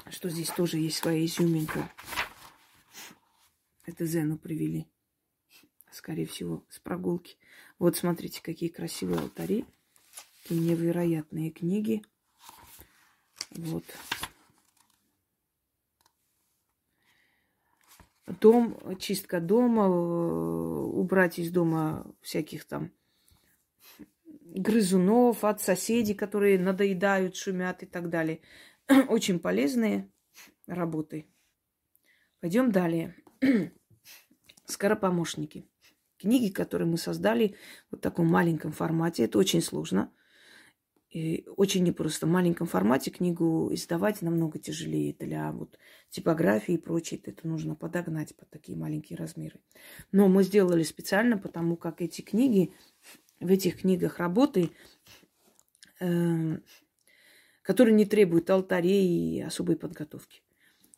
что 0.09 0.29
здесь 0.29 0.49
тоже 0.49 0.77
есть 0.77 0.97
своя 0.97 1.25
изюминка. 1.25 1.91
Это 3.85 4.05
Зену 4.05 4.37
привели, 4.37 4.87
скорее 5.91 6.25
всего, 6.25 6.63
с 6.69 6.79
прогулки. 6.79 7.37
Вот 7.77 7.95
смотрите, 7.97 8.41
какие 8.41 8.69
красивые 8.69 9.19
алтари, 9.19 9.65
какие 10.41 10.59
невероятные 10.59 11.51
книги. 11.51 12.01
Вот. 13.51 13.83
Дом, 18.25 18.97
чистка 18.99 19.39
дома, 19.39 19.83
э, 19.83 19.87
убрать 19.87 21.37
из 21.37 21.51
дома 21.51 22.05
всяких 22.21 22.65
там 22.65 22.91
грызунов, 24.55 25.43
от 25.43 25.61
соседей, 25.61 26.15
которые 26.15 26.57
надоедают, 26.57 27.35
шумят 27.35 27.83
и 27.83 27.85
так 27.85 28.09
далее. 28.09 28.41
Очень 29.09 29.39
полезные 29.39 30.11
работы. 30.67 31.25
Пойдем 32.39 32.71
далее. 32.71 33.15
Скоропомощники. 34.65 35.67
Книги, 36.17 36.51
которые 36.51 36.87
мы 36.87 36.97
создали 36.97 37.55
в 37.91 37.97
таком 37.97 38.27
маленьком 38.27 38.71
формате. 38.71 39.25
Это 39.25 39.37
очень 39.37 39.61
сложно. 39.61 40.11
И 41.09 41.45
очень 41.55 41.83
непросто. 41.83 42.25
В 42.25 42.29
маленьком 42.29 42.67
формате 42.67 43.09
книгу 43.09 43.73
издавать 43.73 44.21
намного 44.21 44.59
тяжелее. 44.59 45.13
Для 45.13 45.51
вот 45.51 45.77
типографии 46.09 46.75
и 46.75 46.77
прочее 46.77 47.19
это 47.23 47.47
нужно 47.47 47.75
подогнать 47.75 48.35
под 48.35 48.49
такие 48.49 48.77
маленькие 48.77 49.17
размеры. 49.17 49.59
Но 50.11 50.27
мы 50.27 50.43
сделали 50.43 50.83
специально, 50.83 51.37
потому 51.37 51.77
как 51.77 52.01
эти 52.01 52.21
книги, 52.21 52.73
в 53.39 53.49
этих 53.49 53.81
книгах 53.81 54.19
работы, 54.19 54.71
э, 55.99 56.57
которые 57.65 57.95
не 57.95 58.05
требуют 58.05 58.49
алтарей 58.49 59.07
и 59.07 59.41
особой 59.41 59.75
подготовки. 59.75 60.41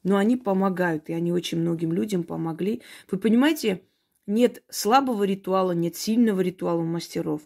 Но 0.04 0.18
они 0.18 0.36
помогают, 0.36 1.10
и 1.10 1.14
они 1.14 1.32
очень 1.32 1.60
многим 1.60 1.94
людям 1.94 2.24
помогли. 2.24 2.82
Вы 3.10 3.18
понимаете, 3.18 3.84
нет 4.26 4.64
слабого 4.70 5.24
ритуала, 5.24 5.72
нет 5.72 5.96
сильного 5.96 6.42
ритуала 6.42 6.82
у 6.82 6.86
мастеров. 6.86 7.42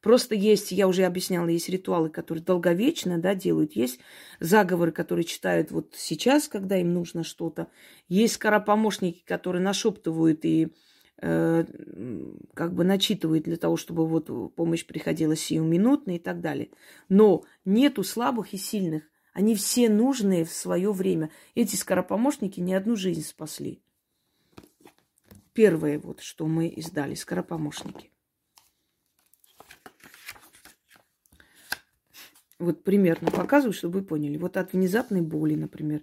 Просто 0.00 0.34
есть, 0.34 0.72
я 0.72 0.88
уже 0.88 1.04
объясняла, 1.04 1.48
есть 1.48 1.68
ритуалы, 1.68 2.10
которые 2.10 2.44
долговечно 2.44 3.18
да, 3.18 3.34
делают. 3.34 3.74
Есть 3.74 4.00
заговоры, 4.40 4.90
которые 4.92 5.24
читают 5.24 5.70
вот 5.70 5.94
сейчас, 5.96 6.48
когда 6.48 6.76
им 6.76 6.92
нужно 6.92 7.22
что-то. 7.22 7.68
Есть 8.08 8.34
скоропомощники, 8.34 9.22
которые 9.24 9.62
нашептывают 9.62 10.44
и 10.44 10.72
как 11.22 12.74
бы 12.74 12.82
начитывают 12.82 13.44
для 13.44 13.56
того, 13.56 13.76
чтобы 13.76 14.08
вот 14.08 14.54
помощь 14.56 14.84
приходила 14.84 15.36
сиюминутно 15.36 16.16
и 16.16 16.18
так 16.18 16.40
далее. 16.40 16.70
Но 17.08 17.44
нету 17.64 18.02
слабых 18.02 18.54
и 18.54 18.56
сильных. 18.56 19.04
Они 19.32 19.54
все 19.54 19.88
нужные 19.88 20.44
в 20.44 20.50
свое 20.50 20.92
время. 20.92 21.30
Эти 21.54 21.76
скоропомощники 21.76 22.58
ни 22.58 22.72
одну 22.72 22.96
жизнь 22.96 23.22
спасли. 23.22 23.80
Первое, 25.52 26.00
вот, 26.00 26.20
что 26.20 26.46
мы 26.46 26.66
издали, 26.66 27.14
скоропомощники. 27.14 28.10
Вот 32.58 32.82
примерно 32.82 33.30
показываю, 33.30 33.72
чтобы 33.72 34.00
вы 34.00 34.04
поняли. 34.04 34.38
Вот 34.38 34.56
от 34.56 34.72
внезапной 34.72 35.20
боли, 35.20 35.54
например, 35.54 36.02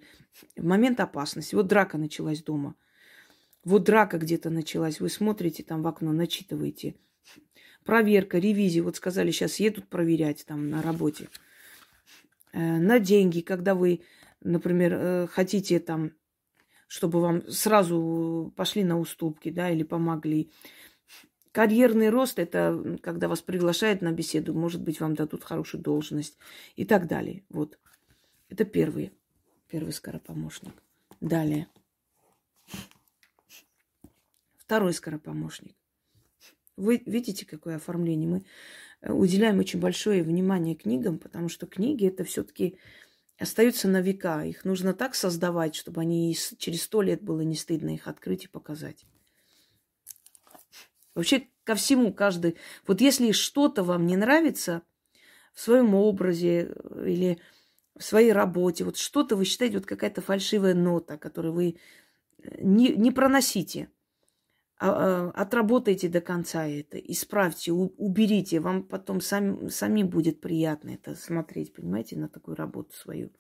в 0.55 0.63
момент 0.63 1.01
опасности. 1.01 1.55
Вот 1.55 1.67
драка 1.67 1.97
началась 1.97 2.41
дома. 2.41 2.75
Вот 3.63 3.83
драка 3.83 4.17
где-то 4.17 4.49
началась. 4.49 4.99
Вы 4.99 5.09
смотрите 5.09 5.63
там 5.63 5.81
в 5.81 5.87
окно, 5.87 6.11
начитываете. 6.11 6.95
Проверка, 7.83 8.37
ревизия. 8.37 8.83
Вот 8.83 8.95
сказали, 8.95 9.31
сейчас 9.31 9.59
едут 9.59 9.87
проверять 9.87 10.45
там 10.45 10.69
на 10.69 10.81
работе. 10.81 11.29
Э, 12.53 12.77
на 12.77 12.99
деньги, 12.99 13.41
когда 13.41 13.75
вы, 13.75 14.01
например, 14.41 14.93
э, 14.93 15.27
хотите 15.27 15.79
там, 15.79 16.11
чтобы 16.87 17.21
вам 17.21 17.47
сразу 17.49 18.53
пошли 18.55 18.83
на 18.83 18.99
уступки, 18.99 19.49
да, 19.49 19.69
или 19.69 19.83
помогли. 19.83 20.51
Карьерный 21.51 22.09
рост– 22.09 22.39
это 22.39 22.97
когда 23.01 23.27
вас 23.27 23.41
приглашают 23.41 24.01
на 24.01 24.11
беседу, 24.11 24.53
может 24.53 24.81
быть, 24.81 24.99
вам 24.99 25.15
дадут 25.15 25.43
хорошую 25.43 25.81
должность 25.81 26.37
и 26.75 26.85
так 26.85 27.07
далее. 27.07 27.43
Вот. 27.49 27.79
Это 28.49 28.65
первый, 28.65 29.11
первый 29.67 29.93
скоропомощник. 29.93 30.73
Далее. 31.21 31.67
Второй 34.69 34.93
скоропомощник. 34.93 35.75
Вы 36.77 37.01
видите, 37.05 37.43
какое 37.43 37.77
оформление? 37.77 38.29
Мы 38.29 38.45
Э, 39.01 39.11
уделяем 39.11 39.59
очень 39.59 39.79
большое 39.79 40.23
внимание 40.23 40.75
книгам, 40.75 41.19
потому 41.19 41.49
что 41.49 41.67
книги 41.67 42.07
это 42.07 42.23
все-таки 42.23 42.77
остаются 43.37 43.87
на 43.87 44.01
века. 44.01 44.43
Их 44.43 44.65
нужно 44.65 44.93
так 44.93 45.15
создавать, 45.15 45.75
чтобы 45.75 46.01
они 46.01 46.35
через 46.57 46.83
сто 46.83 47.01
лет 47.01 47.21
было 47.21 47.41
не 47.41 47.55
стыдно 47.55 47.93
их 47.93 48.07
открыть 48.07 48.45
и 48.45 48.49
показать. 48.49 49.05
Вообще 51.15 51.47
ко 51.63 51.75
всему 51.75 52.13
каждый... 52.13 52.57
Вот 52.87 53.01
если 53.01 53.31
что-то 53.31 53.83
вам 53.83 54.05
не 54.05 54.17
нравится 54.17 54.83
в 55.53 55.61
своем 55.61 55.95
образе 55.95 56.73
э, 56.75 57.05
или 57.07 57.39
в 57.95 58.03
своей 58.03 58.31
работе, 58.31 58.83
вот 58.83 58.97
что-то 58.97 59.35
вы 59.35 59.45
считаете, 59.45 59.77
вот 59.77 59.85
какая-то 59.85 60.21
фальшивая 60.21 60.73
нота, 60.73 61.17
которую 61.17 61.53
вы 61.53 61.77
э, 62.37 62.61
не, 62.61 62.89
не 62.89 63.11
проносите– 63.11 63.89
отработайте 64.79 66.07
до 66.07 66.21
конца 66.21 66.65
это, 66.65 66.97
исправьте, 66.97 67.71
уберите. 67.71 68.59
Вам 68.59 68.83
потом 68.83 69.19
сами, 69.19 69.67
самим 69.67 70.07
будет 70.07 70.39
приятно 70.39 70.91
это 70.91 71.15
смотреть, 71.15 71.73
понимаете, 71.73 72.17
на 72.17 72.29
такую 72.29 72.55
работу 72.55 72.93
свою. 72.93 73.31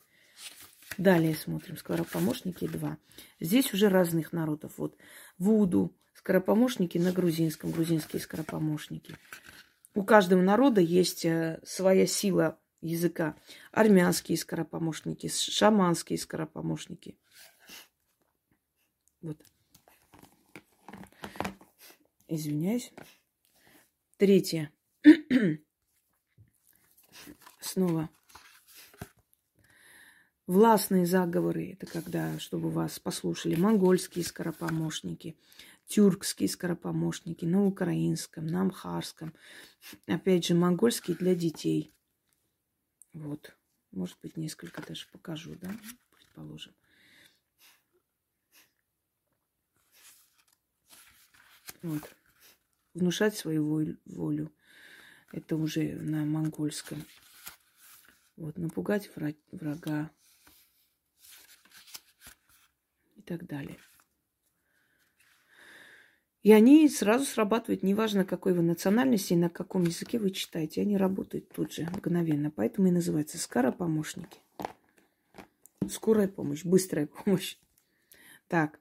Далее 0.97 1.35
смотрим. 1.35 1.77
Скоропомощники 1.77 2.67
2. 2.67 2.97
Здесь 3.39 3.73
уже 3.73 3.89
разных 3.89 4.33
народов. 4.33 4.73
Вот 4.77 4.97
Вуду, 5.37 5.95
скоропомощники 6.13 6.97
на 6.97 7.13
грузинском, 7.13 7.71
грузинские 7.71 8.21
скоропомощники. 8.21 9.15
У 9.93 10.03
каждого 10.03 10.41
народа 10.41 10.81
есть 10.81 11.25
э, 11.25 11.59
своя 11.63 12.05
сила 12.05 12.59
языка. 12.81 13.35
Армянские 13.71 14.37
скоропомощники, 14.37 15.27
шаманские 15.27 16.19
скоропомощники. 16.19 17.17
Вот. 19.21 19.37
Извиняюсь. 22.29 22.93
Третье. 24.17 24.71
Снова. 27.59 28.07
Властные 30.45 31.07
заговоры– 31.07 31.71
это 31.73 31.87
когда, 31.87 32.37
чтобы 32.37 32.69
вас 32.69 32.99
послушали, 32.99 33.55
монгольские 33.55 34.23
скоропомощники, 34.23 35.39
тюркские 35.87 36.49
скоропомощники 36.49 37.45
на 37.45 37.65
украинском, 37.65 38.45
на 38.45 38.61
амхарском. 38.61 39.33
Опять 40.05 40.45
же, 40.45 40.53
монгольские 40.53 41.17
для 41.17 41.33
детей. 41.33 41.91
Вот. 43.11 43.57
Может 43.89 44.19
быть, 44.21 44.37
несколько 44.37 44.83
даже 44.83 45.07
покажу, 45.11 45.55
да, 45.55 45.71
предположим. 46.11 46.75
Вот 51.81 52.18
внушать 52.99 53.35
свою 53.35 53.97
волю. 54.05 54.51
Это 55.31 55.55
уже 55.55 55.95
на 55.95 56.25
монгольском. 56.25 57.03
Вот, 58.35 58.57
напугать 58.57 59.09
врага 59.51 60.11
и 63.15 63.21
так 63.21 63.45
далее. 63.45 63.77
И 66.41 66.53
они 66.53 66.87
сразу 66.87 67.25
срабатывают, 67.25 67.83
неважно, 67.83 68.23
какой 68.23 68.53
вы 68.53 68.61
национальности 68.61 69.33
и 69.33 69.37
на 69.37 69.49
каком 69.49 69.83
языке 69.83 70.19
вы 70.19 70.31
читаете, 70.31 70.81
они 70.81 70.95
работают 70.95 71.49
тут 71.49 71.73
же, 71.73 71.83
мгновенно. 71.83 72.49
Поэтому 72.49 72.87
и 72.87 72.91
называется 72.91 73.37
скоропомощники. 73.37 74.39
Скорая 75.89 76.29
помощь, 76.29 76.63
быстрая 76.63 77.07
помощь. 77.07 77.57
Так, 78.47 78.79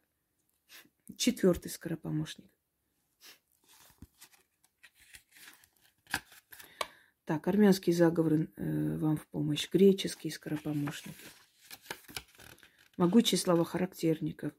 четвертый 1.16 1.68
скоропомощник. 1.68 2.46
Так, 7.28 7.46
армянские 7.46 7.94
заговоры 7.94 8.48
э, 8.56 8.96
вам 8.96 9.18
в 9.18 9.26
помощь, 9.26 9.68
греческие 9.70 10.32
скоропомощники. 10.32 11.14
Могучие 12.96 13.38
слова 13.38 13.64
характерников. 13.64 14.54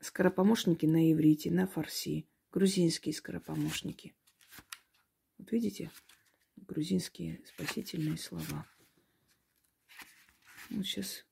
Скоропомощники 0.00 0.86
на 0.86 1.12
иврите, 1.12 1.52
на 1.52 1.68
фарси. 1.68 2.26
Грузинские 2.50 3.14
скоропомощники. 3.14 4.12
Вот 5.38 5.52
видите? 5.52 5.92
Грузинские 6.56 7.44
спасительные 7.46 8.18
слова. 8.18 8.66
Вот 10.70 10.84
сейчас. 10.84 11.24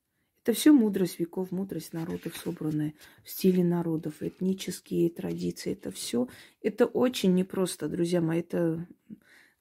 Это 0.44 0.57
все 0.57 0.72
мудрость 0.72 1.18
веков, 1.18 1.51
мудрость 1.51 1.92
народов, 1.92 2.37
собранная 2.37 2.94
в 3.25 3.31
стиле 3.31 3.64
народов, 3.64 4.22
этнические 4.22 5.11
традиции. 5.11 5.72
Это 5.72 5.90
все, 5.90 6.29
это 6.61 6.87
очень 6.87 7.35
непросто, 7.35 7.88
друзья 7.88 8.20
мои. 8.20 8.38
Это 8.38 8.87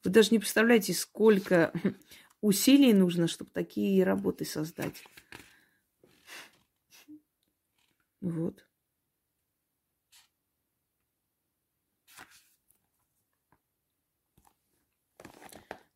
вы 0.03 0.11
даже 0.11 0.29
не 0.31 0.39
представляете, 0.39 0.93
сколько 0.93 1.71
усилий 2.41 2.93
нужно, 2.93 3.27
чтобы 3.27 3.51
такие 3.51 4.03
работы 4.03 4.45
создать. 4.45 5.03
Вот. 8.19 8.65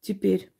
Теперь 0.01 0.51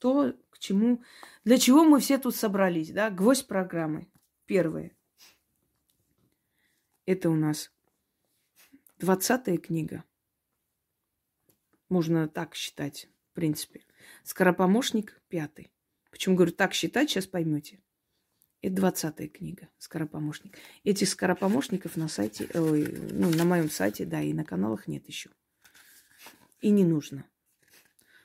то, 0.00 0.34
к 0.50 0.58
чему, 0.58 1.02
для 1.44 1.58
чего 1.58 1.84
мы 1.84 2.00
все 2.00 2.18
тут 2.18 2.34
собрались, 2.34 2.90
да, 2.90 3.08
гвоздь 3.08 3.46
программы. 3.46 4.08
Первое. 4.46 4.96
Это 7.06 7.30
у 7.30 7.34
нас 7.34 7.72
двадцатая 8.98 9.58
книга. 9.58 10.04
Можно 11.88 12.28
так 12.28 12.54
считать, 12.54 13.08
в 13.30 13.34
принципе. 13.34 13.84
Скоропомощник 14.22 15.20
пятый. 15.28 15.72
Почему 16.10 16.36
говорю 16.36 16.52
так 16.52 16.74
считать, 16.74 17.10
сейчас 17.10 17.26
поймете. 17.26 17.80
Это 18.62 18.76
двадцатая 18.76 19.28
книга 19.28 19.68
«Скоропомощник». 19.78 20.56
Этих 20.84 21.08
скоропомощников 21.08 21.96
на 21.96 22.08
сайте, 22.08 22.48
ой, 22.54 22.96
ну, 23.10 23.28
на 23.30 23.44
моем 23.44 23.68
сайте, 23.68 24.06
да, 24.06 24.22
и 24.22 24.32
на 24.32 24.44
каналах 24.44 24.88
нет 24.88 25.06
еще. 25.06 25.30
И 26.62 26.70
не 26.70 26.84
нужно. 26.84 27.28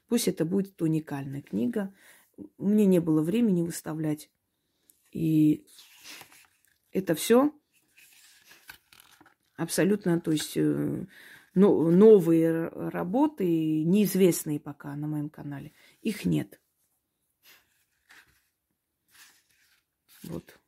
Пусть 0.08 0.30
это 0.30 0.46
будет 0.46 0.82
уникальная 0.82 1.42
книга. 1.42 1.94
Мне 2.58 2.86
не 2.86 3.00
было 3.00 3.22
времени 3.22 3.64
выставлять. 3.64 4.32
И 5.12 5.66
это 6.92 7.16
все 7.16 7.54
абсолютно, 9.58 10.22
то 10.22 10.32
есть 10.32 10.58
э, 11.68 11.92
новые 11.92 12.68
работы, 12.70 13.84
неизвестные 13.84 14.60
пока 14.60 14.96
на 14.96 15.08
моем 15.08 15.30
канале. 15.30 15.74
Их 16.02 16.26
нет. 16.26 16.60
Вот. 20.24 20.60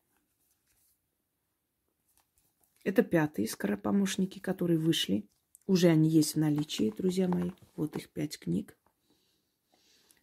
Это 2.83 3.03
пятые 3.03 3.47
скоропомощники, 3.47 4.39
которые 4.39 4.79
вышли. 4.79 5.27
Уже 5.67 5.89
они 5.89 6.09
есть 6.09 6.35
в 6.35 6.39
наличии, 6.39 6.93
друзья 6.95 7.27
мои. 7.27 7.51
Вот 7.75 7.95
их 7.95 8.09
пять 8.09 8.39
книг. 8.39 8.75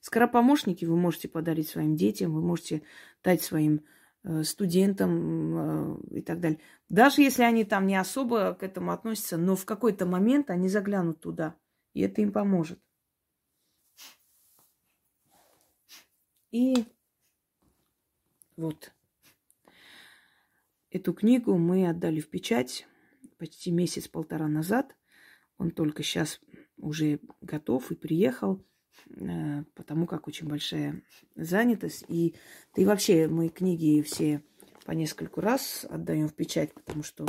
Скоропомощники 0.00 0.84
вы 0.84 0.96
можете 0.96 1.28
подарить 1.28 1.68
своим 1.68 1.96
детям, 1.96 2.34
вы 2.34 2.40
можете 2.40 2.82
дать 3.22 3.42
своим 3.42 3.84
студентам 4.42 6.00
э, 6.12 6.18
и 6.18 6.22
так 6.22 6.40
далее. 6.40 6.60
Даже 6.88 7.22
если 7.22 7.42
они 7.42 7.64
там 7.64 7.86
не 7.86 7.96
особо 7.96 8.54
к 8.54 8.62
этому 8.62 8.92
относятся, 8.92 9.36
но 9.36 9.56
в 9.56 9.64
какой-то 9.64 10.06
момент 10.06 10.50
они 10.50 10.68
заглянут 10.68 11.20
туда, 11.20 11.56
и 11.94 12.00
это 12.00 12.20
им 12.20 12.32
поможет. 12.32 12.80
И 16.50 16.84
вот 18.56 18.92
эту 20.90 21.12
книгу 21.12 21.56
мы 21.56 21.88
отдали 21.88 22.20
в 22.20 22.28
печать 22.30 22.86
почти 23.36 23.70
месяц-полтора 23.70 24.48
назад. 24.48 24.96
Он 25.58 25.70
только 25.70 26.02
сейчас 26.02 26.40
уже 26.76 27.20
готов 27.40 27.90
и 27.90 27.94
приехал. 27.94 28.64
Э, 29.06 29.64
потому 29.74 30.06
как 30.06 30.28
очень 30.28 30.48
большая 30.48 31.02
занятость. 31.34 32.04
И 32.08 32.34
да 32.76 32.84
вообще 32.84 33.28
мы 33.28 33.48
книги 33.48 34.02
все 34.02 34.42
по 34.84 34.92
нескольку 34.92 35.40
раз 35.40 35.86
отдаем 35.88 36.28
в 36.28 36.34
печать, 36.34 36.72
потому 36.72 37.02
что 37.02 37.26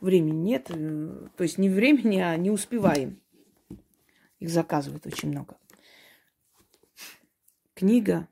времени 0.00 0.36
нет. 0.36 0.70
Э, 0.70 1.28
то 1.36 1.42
есть 1.42 1.58
не 1.58 1.68
времени, 1.68 2.18
а 2.18 2.36
не 2.36 2.50
успеваем. 2.50 3.20
Их 4.38 4.50
заказывают 4.50 5.06
очень 5.06 5.28
много. 5.30 5.56
Книга 7.74 8.28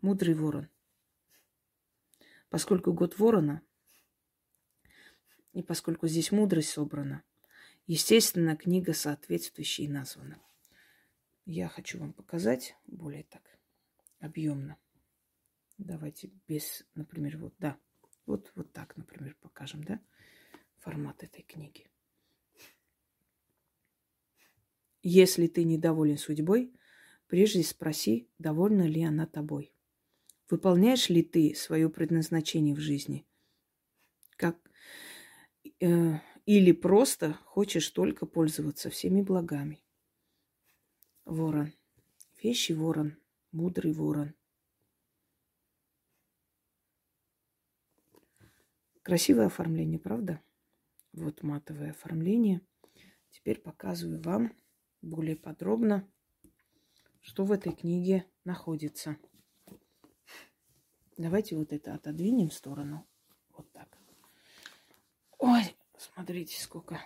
«Мудрый 0.00 0.34
ворон». 0.34 0.68
Поскольку 2.50 2.92
год 2.92 3.18
ворона, 3.18 3.62
и 5.52 5.62
поскольку 5.62 6.06
здесь 6.06 6.32
мудрость 6.32 6.70
собрана, 6.70 7.22
естественно, 7.86 8.56
книга 8.56 8.92
соответствующая 8.92 9.84
и 9.84 9.88
названа 9.88 10.38
я 11.44 11.68
хочу 11.68 11.98
вам 11.98 12.12
показать 12.12 12.76
более 12.86 13.24
так 13.24 13.42
объемно. 14.20 14.76
Давайте 15.78 16.30
без, 16.46 16.86
например, 16.94 17.38
вот, 17.38 17.54
да, 17.58 17.76
вот, 18.26 18.52
вот 18.54 18.72
так, 18.72 18.96
например, 18.96 19.36
покажем, 19.40 19.82
да, 19.82 20.00
формат 20.78 21.22
этой 21.24 21.42
книги. 21.42 21.86
Если 25.02 25.48
ты 25.48 25.64
недоволен 25.64 26.16
судьбой, 26.16 26.72
прежде 27.26 27.64
спроси, 27.64 28.28
довольна 28.38 28.86
ли 28.86 29.02
она 29.02 29.26
тобой. 29.26 29.74
Выполняешь 30.48 31.08
ли 31.08 31.22
ты 31.22 31.54
свое 31.56 31.88
предназначение 31.88 32.74
в 32.74 32.78
жизни? 32.78 33.26
Как, 34.36 34.58
э, 35.80 36.18
или 36.46 36.72
просто 36.72 37.32
хочешь 37.44 37.88
только 37.88 38.26
пользоваться 38.26 38.90
всеми 38.90 39.22
благами? 39.22 39.82
Ворон. 41.24 41.72
Вещий 42.42 42.74
ворон. 42.74 43.16
Мудрый 43.52 43.92
ворон. 43.92 44.34
Красивое 49.02 49.46
оформление, 49.46 49.98
правда? 49.98 50.40
Вот 51.12 51.42
матовое 51.42 51.90
оформление. 51.90 52.60
Теперь 53.30 53.60
показываю 53.60 54.22
вам 54.22 54.52
более 55.00 55.36
подробно, 55.36 56.08
что 57.20 57.44
в 57.44 57.52
этой 57.52 57.72
книге 57.72 58.26
находится. 58.44 59.16
Давайте 61.16 61.56
вот 61.56 61.72
это 61.72 61.94
отодвинем 61.94 62.48
в 62.48 62.54
сторону. 62.54 63.06
Вот 63.50 63.70
так. 63.72 63.98
Ой, 65.38 65.76
смотрите, 65.98 66.60
сколько 66.60 67.00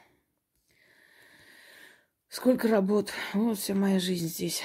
Сколько 2.37 2.68
работ. 2.68 3.14
Вот 3.33 3.57
вся 3.57 3.75
моя 3.75 3.99
жизнь 3.99 4.27
здесь. 4.27 4.61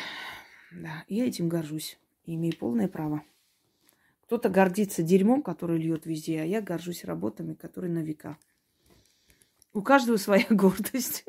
Да, 0.74 1.06
я 1.08 1.26
этим 1.26 1.48
горжусь. 1.48 1.98
И 2.26 2.36
имею 2.36 2.54
полное 2.58 2.90
право. 2.90 3.24
Кто-то 4.24 4.50
гордится 4.50 5.04
дерьмом, 5.04 5.42
который 5.42 5.78
льет 5.78 6.06
везде, 6.06 6.42
а 6.42 6.44
я 6.44 6.62
горжусь 6.62 7.06
работами, 7.06 7.54
которые 7.54 7.90
на 7.90 8.04
века. 8.04 8.38
У 9.72 9.82
каждого 9.82 10.18
своя 10.18 10.46
гордость. 10.50 11.24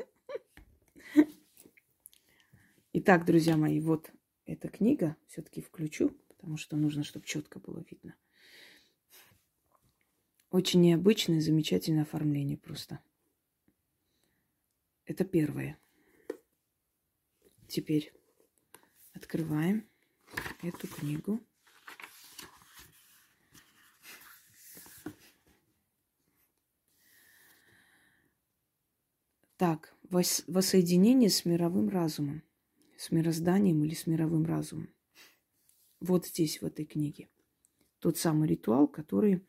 Итак, 2.91 3.23
друзья 3.23 3.55
мои, 3.55 3.79
вот 3.79 4.11
эта 4.45 4.67
книга 4.67 5.15
все-таки 5.29 5.61
включу, 5.61 6.09
потому 6.27 6.57
что 6.57 6.75
нужно, 6.75 7.05
чтобы 7.05 7.25
четко 7.25 7.59
было 7.59 7.85
видно. 7.89 8.15
Очень 10.51 10.81
необычное, 10.81 11.39
замечательное 11.39 12.03
оформление 12.03 12.57
просто. 12.57 12.99
Это 15.05 15.23
первое. 15.23 15.79
Теперь 17.73 18.13
открываем 19.15 19.89
эту 20.61 20.87
книгу. 20.87 21.39
Так, 29.57 29.95
воссоединение 30.03 31.31
с 31.31 31.45
мировым 31.45 31.89
разумом, 31.89 32.43
с 32.95 33.09
мирозданием 33.09 33.83
или 33.83 33.95
с 33.95 34.05
мировым 34.05 34.45
разумом. 34.45 34.93
Вот 35.99 36.27
здесь, 36.27 36.61
в 36.61 36.65
этой 36.67 36.85
книге. 36.85 37.27
Тот 37.97 38.19
самый 38.19 38.47
ритуал, 38.47 38.87
который 38.87 39.43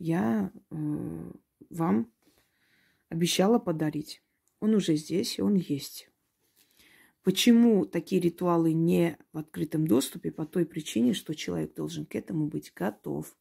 я 0.00 0.50
э, 0.52 1.32
вам 1.70 2.12
обещала 3.08 3.60
подарить. 3.60 4.20
Он 4.58 4.74
уже 4.74 4.96
здесь, 4.96 5.38
он 5.38 5.54
есть. 5.54 6.11
Почему 7.22 7.86
такие 7.86 8.20
ритуалы 8.20 8.72
не 8.72 9.16
в 9.32 9.38
открытом 9.38 9.86
доступе? 9.86 10.32
По 10.32 10.44
той 10.44 10.66
причине, 10.66 11.14
что 11.14 11.34
человек 11.34 11.74
должен 11.74 12.04
к 12.04 12.16
этому 12.16 12.48
быть 12.48 12.72
готов. 12.74 13.36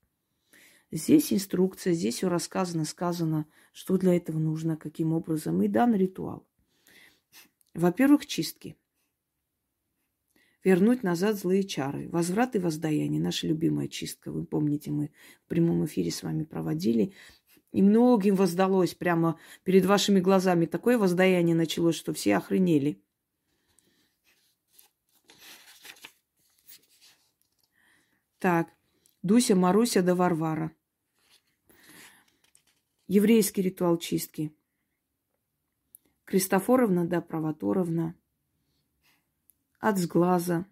Здесь 0.92 1.34
инструкция, 1.34 1.94
здесь 1.94 2.16
все 2.16 2.30
рассказано, 2.30 2.86
сказано, 2.86 3.48
что 3.72 3.98
для 3.98 4.16
этого 4.16 4.38
нужно, 4.38 4.78
каким 4.78 5.14
образом. 5.14 5.64
И 5.64 5.68
дан 5.68 5.96
ритуал. 5.96 6.46
Во-первых, 7.74 8.28
чистки. 8.28 8.76
Вернуть 10.64 11.02
назад 11.02 11.38
злые 11.38 11.64
чары. 11.64 12.08
Возврат 12.10 12.56
и 12.56 12.60
воздаяние. 12.60 13.20
Наша 13.20 13.48
любимая 13.48 13.88
чистка. 13.88 14.32
Вы 14.32 14.46
помните, 14.46 14.92
мы 14.92 15.10
в 15.46 15.48
прямом 15.48 15.86
эфире 15.86 16.12
с 16.12 16.22
вами 16.22 16.44
проводили. 16.44 17.14
И 17.72 17.82
многим 17.82 18.36
воздалось 18.36 18.94
прямо 18.94 19.40
перед 19.64 19.86
вашими 19.86 20.20
глазами. 20.20 20.68
Такое 20.68 21.00
воздаяние 21.00 21.56
началось, 21.56 21.96
что 21.96 22.14
все 22.14 22.36
охренели. 22.36 23.02
Так, 28.42 28.74
Дуся, 29.22 29.56
Маруся 29.56 30.02
да 30.02 30.16
Варвара. 30.16 30.72
Еврейский 33.08 33.62
ритуал 33.62 34.00
чистки. 34.00 34.52
Кристофоровна 36.26 37.08
да 37.08 37.22
Провоторовна. 37.22 38.16
От 39.80 40.00
сглаза. 40.00 40.66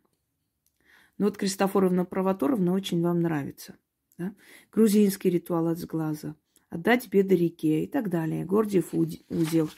Но 1.19 1.27
вот 1.27 1.37
Кристофоровна 1.37 2.05
Провоторовна 2.05 2.73
очень 2.73 3.03
вам 3.03 3.21
нравится. 3.21 3.77
Да? 4.17 4.33
Грузинский 4.71 5.29
ритуал 5.29 5.67
от 5.67 5.77
сглаза. 5.77 6.35
Отдать 6.71 7.07
беды 7.09 7.35
реке 7.35 7.83
и 7.83 7.87
так 7.87 8.09
далее. 8.09 8.45
Гордиев 8.45 8.95
узел. 8.95 9.69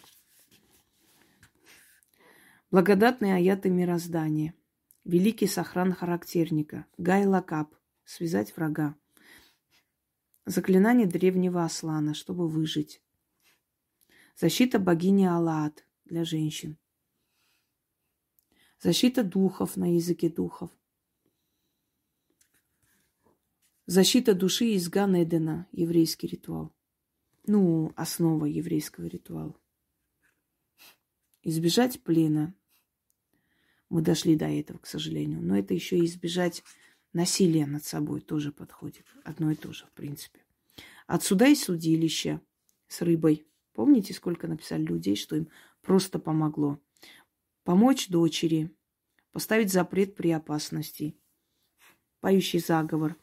Благодатные 2.71 3.35
аяты 3.35 3.69
мироздания. 3.69 4.53
Великий 5.03 5.47
сохран 5.47 5.91
характерника. 5.91 6.85
Гай 6.97 7.25
Лакап. 7.25 7.75
Связать 8.13 8.53
врага. 8.57 8.97
Заклинание 10.45 11.07
древнего 11.07 11.63
Аслана, 11.63 12.13
чтобы 12.13 12.49
выжить. 12.49 13.01
Защита 14.35 14.79
богини 14.79 15.23
Аллат 15.23 15.87
для 16.03 16.25
женщин. 16.25 16.77
Защита 18.81 19.23
духов 19.23 19.77
на 19.77 19.95
языке 19.95 20.27
духов. 20.27 20.69
Защита 23.85 24.35
души 24.35 24.73
из 24.73 24.89
Ганедена, 24.89 25.69
еврейский 25.71 26.27
ритуал. 26.27 26.75
Ну, 27.47 27.93
основа 27.95 28.43
еврейского 28.43 29.05
ритуала. 29.05 29.57
Избежать 31.43 32.03
плена. 32.03 32.53
Мы 33.87 34.01
дошли 34.01 34.35
до 34.35 34.47
этого, 34.47 34.79
к 34.79 34.85
сожалению. 34.85 35.41
Но 35.41 35.57
это 35.57 35.73
еще 35.73 36.03
избежать 36.03 36.61
насилия 37.13 37.65
над 37.65 37.83
собой 37.83 38.21
тоже 38.21 38.51
подходит. 38.51 39.05
Одно 39.23 39.51
и 39.51 39.55
то 39.55 39.73
же, 39.73 39.85
в 39.85 39.91
принципе. 39.91 40.39
Отсюда 41.07 41.47
и 41.47 41.55
судилище 41.55 42.41
с 42.87 43.01
рыбой. 43.01 43.45
Помните, 43.73 44.13
сколько 44.13 44.47
написали 44.47 44.83
людей, 44.83 45.15
что 45.15 45.35
им 45.35 45.49
просто 45.81 46.19
помогло? 46.19 46.79
Помочь 47.63 48.09
дочери, 48.09 48.75
поставить 49.31 49.71
запрет 49.71 50.15
при 50.15 50.31
опасности, 50.31 51.15
поющий 52.19 52.59
заговор. 52.59 53.15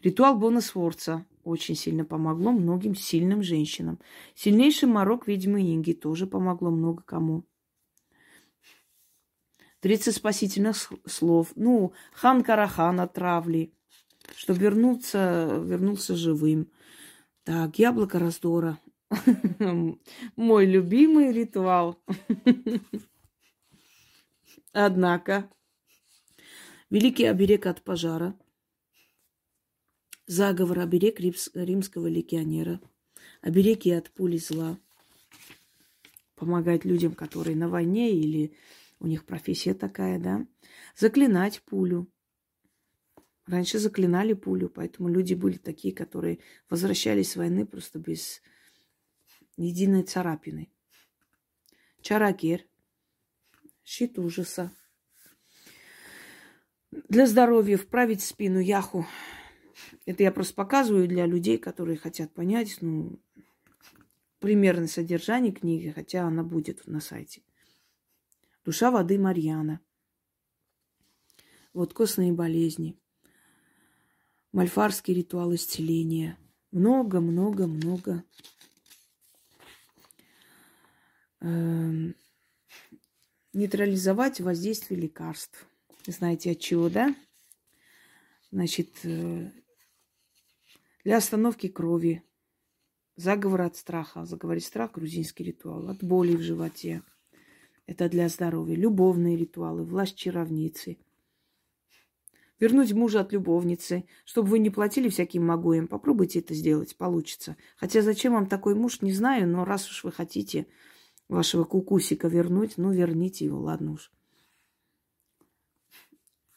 Ритуал 0.00 0.38
Бонасворца 0.38 1.26
очень 1.44 1.74
сильно 1.74 2.04
помогло 2.04 2.52
многим 2.52 2.94
сильным 2.94 3.42
женщинам. 3.42 3.98
Сильнейший 4.34 4.88
морок 4.88 5.26
ведьмы 5.26 5.62
Инги 5.62 5.92
тоже 5.92 6.26
помогло 6.26 6.70
много 6.70 7.02
кому. 7.02 7.44
30 9.82 10.14
спасительных 10.14 10.92
слов. 11.06 11.52
Ну, 11.56 11.92
хан 12.12 12.44
Карахан 12.44 13.00
отравли, 13.00 13.74
чтобы 14.36 14.60
вернуться, 14.60 15.60
вернулся 15.64 16.14
живым. 16.14 16.70
Так, 17.42 17.80
яблоко 17.80 18.20
раздора. 18.20 18.78
Мой 20.36 20.66
любимый 20.66 21.32
ритуал. 21.32 22.00
Однако, 24.72 25.50
великий 26.88 27.24
оберег 27.24 27.66
от 27.66 27.82
пожара, 27.82 28.38
заговор 30.28 30.78
оберег 30.78 31.18
римского 31.18 32.06
легионера, 32.06 32.80
обереги 33.40 33.90
от 33.90 34.12
пули 34.12 34.38
зла, 34.38 34.78
помогать 36.36 36.84
людям, 36.84 37.14
которые 37.14 37.56
на 37.56 37.68
войне 37.68 38.12
или 38.12 38.54
у 39.02 39.08
них 39.08 39.26
профессия 39.26 39.74
такая, 39.74 40.20
да, 40.20 40.46
заклинать 40.96 41.60
пулю. 41.62 42.08
Раньше 43.46 43.80
заклинали 43.80 44.32
пулю, 44.32 44.68
поэтому 44.68 45.08
люди 45.08 45.34
были 45.34 45.56
такие, 45.58 45.92
которые 45.92 46.38
возвращались 46.70 47.32
с 47.32 47.36
войны 47.36 47.66
просто 47.66 47.98
без 47.98 48.40
единой 49.56 50.04
царапины. 50.04 50.70
Чарагер. 52.00 52.64
Щит 53.84 54.20
ужаса. 54.20 54.70
Для 57.08 57.26
здоровья 57.26 57.76
вправить 57.76 58.22
спину 58.22 58.60
яху. 58.60 59.04
Это 60.06 60.22
я 60.22 60.30
просто 60.30 60.54
показываю 60.54 61.08
для 61.08 61.26
людей, 61.26 61.58
которые 61.58 61.96
хотят 61.96 62.32
понять, 62.32 62.78
ну, 62.80 63.18
примерное 64.38 64.86
содержание 64.86 65.52
книги, 65.52 65.90
хотя 65.90 66.24
она 66.24 66.44
будет 66.44 66.86
на 66.86 67.00
сайте. 67.00 67.42
Душа 68.64 68.90
воды 68.90 69.18
Марьяна. 69.18 69.80
Вот 71.72 71.94
костные 71.94 72.32
болезни. 72.32 72.98
Мальфарский 74.52 75.14
ритуал 75.14 75.54
исцеления. 75.54 76.38
Много-много-много 76.70 78.24
Эм, 81.42 82.14
нейтрализовать 83.52 84.40
воздействие 84.40 85.00
лекарств. 85.00 85.66
Знаете 86.06 86.52
от 86.52 86.60
чего, 86.60 86.88
да? 86.88 87.16
Значит, 88.52 88.90
э, 89.02 89.50
для 91.02 91.16
остановки 91.16 91.66
крови, 91.66 92.22
заговор 93.16 93.62
от 93.62 93.76
страха, 93.76 94.24
заговорить 94.24 94.64
страх, 94.64 94.92
грузинский 94.92 95.42
ритуал, 95.42 95.88
от 95.88 96.04
боли 96.04 96.36
в 96.36 96.42
животе. 96.42 97.02
Это 97.92 98.08
для 98.08 98.30
здоровья. 98.30 98.74
Любовные 98.74 99.36
ритуалы, 99.36 99.84
власть 99.84 100.16
чаровницы. 100.16 100.96
Вернуть 102.58 102.94
мужа 102.94 103.20
от 103.20 103.34
любовницы, 103.34 104.06
чтобы 104.24 104.48
вы 104.48 104.60
не 104.60 104.70
платили 104.70 105.10
всяким 105.10 105.44
могуем. 105.44 105.88
Попробуйте 105.88 106.38
это 106.38 106.54
сделать, 106.54 106.96
получится. 106.96 107.58
Хотя 107.76 108.00
зачем 108.00 108.32
вам 108.32 108.46
такой 108.46 108.74
муж, 108.74 109.02
не 109.02 109.12
знаю, 109.12 109.46
но 109.46 109.66
раз 109.66 109.90
уж 109.90 110.04
вы 110.04 110.10
хотите, 110.10 110.68
вашего 111.28 111.64
кукусика 111.64 112.28
вернуть, 112.28 112.78
ну, 112.78 112.90
верните 112.92 113.44
его, 113.44 113.60
ладно 113.60 113.92
уж. 113.92 114.10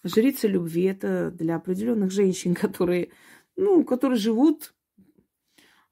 Жрица 0.05 0.47
любви– 0.47 0.83
это 0.83 1.31
для 1.31 1.57
определенных 1.57 2.11
женщин, 2.11 2.55
которые, 2.55 3.11
ну, 3.57 3.83
которые 3.83 4.17
живут, 4.17 4.73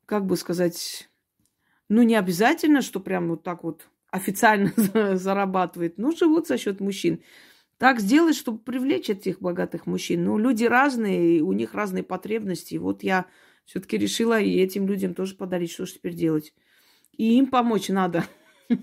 как 0.06 0.26
бы 0.26 0.38
сказать, 0.38 1.10
ну, 1.90 2.02
не 2.02 2.16
обязательно, 2.16 2.82
что 2.82 3.02
прям 3.02 3.28
вот 3.28 3.44
так 3.44 3.66
вот 3.66 3.90
официально 4.14 4.72
зарабатывает, 5.18 5.98
но 5.98 6.12
живут 6.12 6.48
за 6.48 6.60
счет 6.60 6.80
мужчин. 6.80 7.24
Так 7.80 8.00
сделать, 8.00 8.36
чтобы 8.36 8.60
привлечь 8.60 9.10
этих 9.10 9.42
богатых 9.42 9.88
мужчин. 9.88 10.24
Ну, 10.24 10.38
люди 10.38 10.66
разные, 10.66 11.42
у 11.42 11.52
них 11.52 11.74
разные 11.74 12.04
потребности. 12.04 12.76
Вот 12.76 13.02
я 13.02 13.26
все-таки 13.66 13.98
решила 13.98 14.40
и 14.40 14.60
этим 14.60 14.88
людям 14.88 15.16
тоже 15.16 15.36
подарить, 15.36 15.72
что 15.72 15.88
же 15.88 15.96
теперь 15.96 16.14
делать. 16.14 16.54
И 17.12 17.38
им 17.38 17.48
помочь 17.48 17.90
надо. 17.90 18.24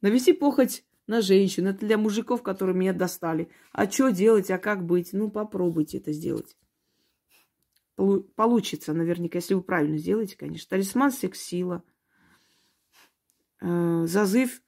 Навести 0.00 0.32
похоть 0.32 0.84
на 1.08 1.22
женщин. 1.22 1.66
Это 1.66 1.84
для 1.84 1.98
мужиков, 1.98 2.44
которые 2.44 2.76
меня 2.76 2.92
достали. 2.92 3.48
А 3.72 3.90
что 3.90 4.10
делать, 4.10 4.48
а 4.52 4.58
как 4.58 4.86
быть? 4.86 5.12
Ну, 5.12 5.28
попробуйте 5.28 5.98
это 5.98 6.12
сделать. 6.12 6.56
Получится 7.96 8.92
наверняка, 8.92 9.38
если 9.38 9.54
вы 9.54 9.62
правильно 9.62 9.98
сделаете, 9.98 10.36
конечно. 10.36 10.70
Талисман 10.70 11.10
секс-сила. 11.10 11.82
Э, 13.60 14.04
зазыв 14.06 14.62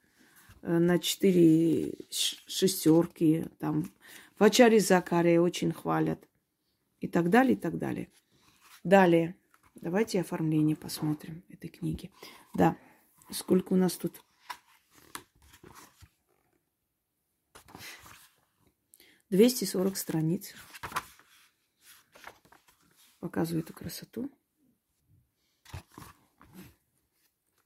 э, 0.63 0.79
на 0.79 0.99
четыре 0.99 1.95
шестерки. 2.11 3.45
Там 3.59 3.91
в 4.39 4.45
Ачаре 4.45 4.81
Закаре 4.81 5.41
очень 5.41 5.73
хвалят. 5.73 6.27
И 7.01 7.09
так 7.09 7.31
далее, 7.31 7.55
и 7.55 7.57
так 7.57 7.79
далее. 7.79 8.11
Далее. 8.83 9.37
Давайте 9.75 10.21
оформление 10.21 10.75
посмотрим 10.75 11.45
этой 11.49 11.69
книги. 11.69 12.11
Да, 12.55 12.77
сколько 13.31 13.75
у 13.75 13.77
нас 13.77 13.97
тут? 13.97 14.23
Двести 19.31 19.65
сорок 19.65 19.97
страниц. 19.97 20.55
Показываю 23.21 23.63
эту 23.63 23.75
красоту. 23.75 24.31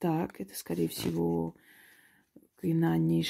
Так, 0.03 0.41
это, 0.41 0.53
скорее 0.57 0.89
всего, 0.89 1.55
Кайнани 2.57 3.23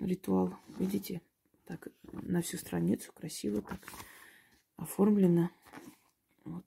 ритуал. 0.00 0.56
Видите? 0.78 1.20
Так, 1.66 1.88
на 2.10 2.40
всю 2.40 2.56
страницу 2.56 3.12
красиво 3.12 3.60
так 3.60 3.78
оформлено. 4.76 5.50
Вот. 6.44 6.64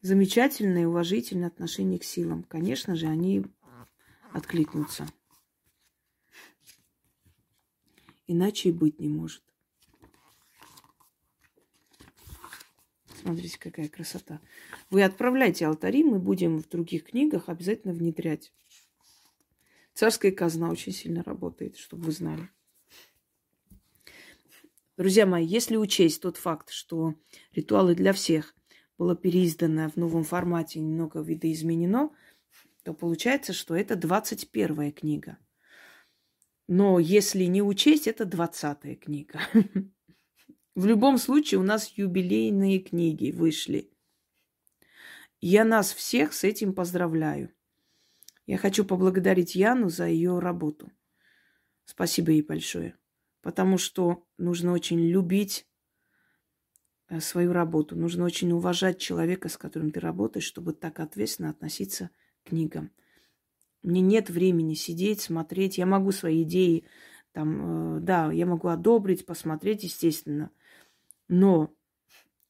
замечательное 0.00 0.82
и 0.82 0.86
уважительное 0.86 1.46
отношение 1.46 2.00
к 2.00 2.04
силам. 2.04 2.42
Конечно 2.42 2.96
же, 2.96 3.06
они 3.06 3.44
откликнутся. 4.32 5.06
Иначе 8.26 8.70
и 8.70 8.72
быть 8.72 8.98
не 8.98 9.08
может. 9.08 9.44
Смотрите, 13.26 13.58
какая 13.58 13.88
красота. 13.88 14.40
Вы 14.88 15.02
отправляйте 15.02 15.66
алтари, 15.66 16.04
мы 16.04 16.20
будем 16.20 16.58
в 16.58 16.68
других 16.68 17.06
книгах 17.06 17.48
обязательно 17.48 17.92
внедрять. 17.92 18.52
Царская 19.94 20.30
казна 20.30 20.70
очень 20.70 20.92
сильно 20.92 21.24
работает, 21.24 21.76
чтобы 21.76 22.04
вы 22.04 22.12
знали. 22.12 22.48
Друзья 24.96 25.26
мои, 25.26 25.44
если 25.44 25.74
учесть 25.76 26.22
тот 26.22 26.36
факт, 26.36 26.70
что 26.70 27.16
ритуалы 27.52 27.96
для 27.96 28.12
всех 28.12 28.54
было 28.96 29.16
переиздано 29.16 29.90
в 29.90 29.96
новом 29.96 30.22
формате, 30.22 30.78
немного 30.78 31.20
видоизменено, 31.20 32.10
то 32.84 32.94
получается, 32.94 33.52
что 33.52 33.74
это 33.74 33.96
21 33.96 34.92
книга. 34.92 35.38
Но 36.68 37.00
если 37.00 37.42
не 37.46 37.60
учесть, 37.60 38.06
это 38.06 38.24
20 38.24 39.00
книга. 39.00 39.40
В 40.76 40.84
любом 40.84 41.16
случае 41.16 41.58
у 41.58 41.62
нас 41.62 41.88
юбилейные 41.96 42.80
книги 42.80 43.30
вышли. 43.30 43.90
Я 45.40 45.64
нас 45.64 45.90
всех 45.90 46.34
с 46.34 46.44
этим 46.44 46.74
поздравляю. 46.74 47.50
Я 48.46 48.58
хочу 48.58 48.84
поблагодарить 48.84 49.54
Яну 49.54 49.88
за 49.88 50.06
ее 50.06 50.38
работу. 50.38 50.92
Спасибо 51.86 52.32
ей 52.32 52.42
большое. 52.42 52.94
Потому 53.40 53.78
что 53.78 54.26
нужно 54.36 54.72
очень 54.72 55.00
любить 55.00 55.66
э, 57.08 57.20
свою 57.20 57.54
работу. 57.54 57.96
Нужно 57.96 58.26
очень 58.26 58.52
уважать 58.52 58.98
человека, 58.98 59.48
с 59.48 59.56
которым 59.56 59.92
ты 59.92 60.00
работаешь, 60.00 60.44
чтобы 60.44 60.74
так 60.74 61.00
ответственно 61.00 61.48
относиться 61.48 62.10
к 62.44 62.50
книгам. 62.50 62.90
Мне 63.82 64.02
нет 64.02 64.28
времени 64.28 64.74
сидеть, 64.74 65.22
смотреть. 65.22 65.78
Я 65.78 65.86
могу 65.86 66.12
свои 66.12 66.42
идеи 66.42 66.84
там, 67.36 67.96
э, 67.96 68.00
да, 68.00 68.30
я 68.30 68.44
могу 68.44 68.68
одобрить, 68.68 69.24
посмотреть, 69.24 69.84
естественно. 69.84 70.50
Но 71.28 71.74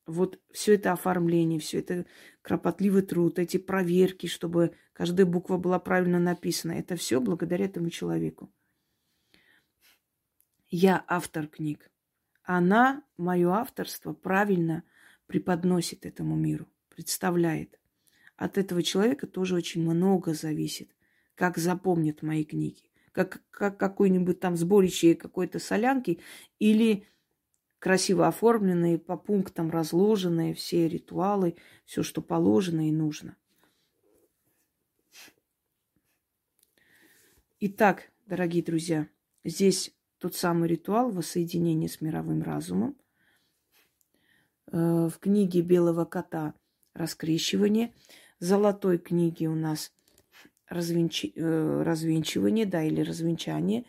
вот 0.06 0.40
все 0.52 0.74
это 0.74 0.92
оформление, 0.92 1.58
все 1.58 1.80
это 1.80 2.06
кропотливый 2.42 3.02
труд, 3.02 3.38
эти 3.38 3.56
проверки, 3.56 4.26
чтобы 4.26 4.74
каждая 4.92 5.26
буква 5.26 5.56
была 5.56 5.78
правильно 5.78 6.18
написана, 6.18 6.72
это 6.72 6.96
все 6.96 7.20
благодаря 7.20 7.64
этому 7.64 7.90
человеку. 7.90 8.52
Я 10.68 11.04
автор 11.08 11.48
книг. 11.48 11.90
Она 12.42 13.02
мое 13.16 13.50
авторство 13.50 14.12
правильно 14.12 14.84
преподносит 15.26 16.06
этому 16.06 16.36
миру, 16.36 16.68
представляет. 16.88 17.80
От 18.36 18.58
этого 18.58 18.82
человека 18.82 19.26
тоже 19.26 19.56
очень 19.56 19.82
много 19.82 20.34
зависит, 20.34 20.94
как 21.34 21.58
запомнят 21.58 22.22
мои 22.22 22.44
книги, 22.44 22.90
как, 23.12 23.42
как 23.50 23.78
какой-нибудь 23.78 24.38
там 24.38 24.56
сборище 24.56 25.14
какой-то 25.14 25.58
солянки 25.58 26.20
или 26.58 27.06
красиво 27.86 28.26
оформленные, 28.26 28.98
по 28.98 29.16
пунктам 29.16 29.70
разложенные, 29.70 30.54
все 30.54 30.88
ритуалы, 30.88 31.54
все, 31.84 32.02
что 32.02 32.20
положено 32.20 32.88
и 32.88 32.90
нужно. 32.90 33.36
Итак, 37.60 38.10
дорогие 38.26 38.64
друзья, 38.64 39.06
здесь 39.44 39.94
тот 40.18 40.34
самый 40.34 40.68
ритуал 40.68 41.12
воссоединения 41.12 41.86
с 41.86 42.00
мировым 42.00 42.42
разумом. 42.42 42.96
Э, 44.72 45.06
в 45.06 45.20
книге 45.20 45.60
Белого 45.60 46.06
кота 46.06 46.54
раскрещивание. 46.92 47.94
В 48.40 48.44
золотой 48.44 48.98
книге 48.98 49.46
у 49.46 49.54
нас 49.54 49.92
развенчи... 50.66 51.32
Э, 51.36 51.84
развенчивание, 51.84 52.66
да, 52.66 52.82
или 52.82 53.00
развенчание. 53.00 53.84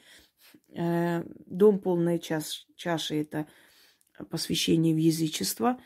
Э, 0.75 1.23
дом 1.47 1.79
полная 1.79 2.19
чаш... 2.19 2.67
чаша– 2.75 3.15
это 3.15 3.47
посвящение 4.25 4.93
в 4.93 4.97
язычество. 4.97 5.79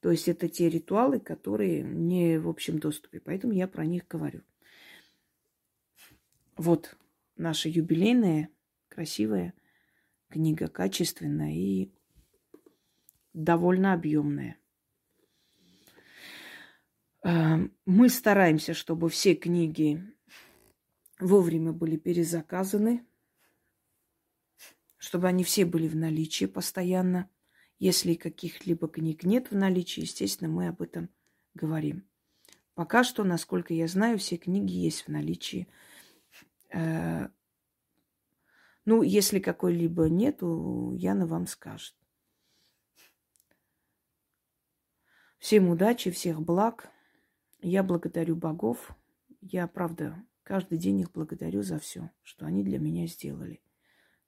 То 0.00 0.10
есть 0.10 0.28
это 0.28 0.48
те 0.48 0.68
ритуалы, 0.68 1.20
которые 1.20 1.82
не 1.82 2.38
в 2.38 2.48
общем 2.48 2.78
доступе. 2.78 3.20
Поэтому 3.20 3.52
я 3.52 3.66
про 3.68 3.84
них 3.84 4.06
говорю. 4.08 4.42
Вот 6.56 6.96
наша 7.36 7.68
юбилейная, 7.68 8.48
красивая 8.88 9.54
книга, 10.28 10.68
качественная 10.68 11.52
и 11.52 11.92
довольно 13.32 13.92
объемная. 13.92 14.58
Э, 17.22 17.56
мы 17.84 18.08
стараемся, 18.08 18.74
чтобы 18.74 19.08
все 19.08 19.34
книги 19.34 20.02
вовремя 21.20 21.72
были 21.72 21.96
перезаказаны, 21.96 23.06
чтобы 24.96 25.28
они 25.28 25.44
все 25.44 25.64
были 25.64 25.88
в 25.88 25.96
наличии 25.96 26.46
постоянно. 26.46 27.30
Если 27.78 28.14
каких-либо 28.14 28.88
книг 28.88 29.24
нет 29.24 29.50
в 29.50 29.56
наличии, 29.56 30.00
естественно, 30.00 30.50
мы 30.50 30.68
об 30.68 30.80
этом 30.80 31.10
говорим. 31.54 32.04
Пока 32.74 33.04
что, 33.04 33.24
насколько 33.24 33.74
я 33.74 33.86
знаю, 33.86 34.18
все 34.18 34.36
книги 34.36 34.72
есть 34.72 35.06
в 35.06 35.08
наличии. 35.08 35.68
Э, 36.72 37.28
ну, 38.84 39.02
если 39.02 39.40
какой-либо 39.40 40.08
нету, 40.08 40.94
Яна 40.96 41.26
вам 41.26 41.46
скажет. 41.46 41.94
Всем 45.38 45.68
удачи, 45.68 46.10
всех 46.10 46.40
благ. 46.40 46.90
Я 47.60 47.82
благодарю 47.82 48.36
богов. 48.36 48.96
Я, 49.40 49.66
правда, 49.66 50.22
каждый 50.42 50.78
день 50.78 51.00
их 51.00 51.12
благодарю 51.12 51.62
за 51.62 51.78
все, 51.78 52.10
что 52.22 52.46
они 52.46 52.64
для 52.64 52.78
меня 52.78 53.06
сделали. 53.06 53.60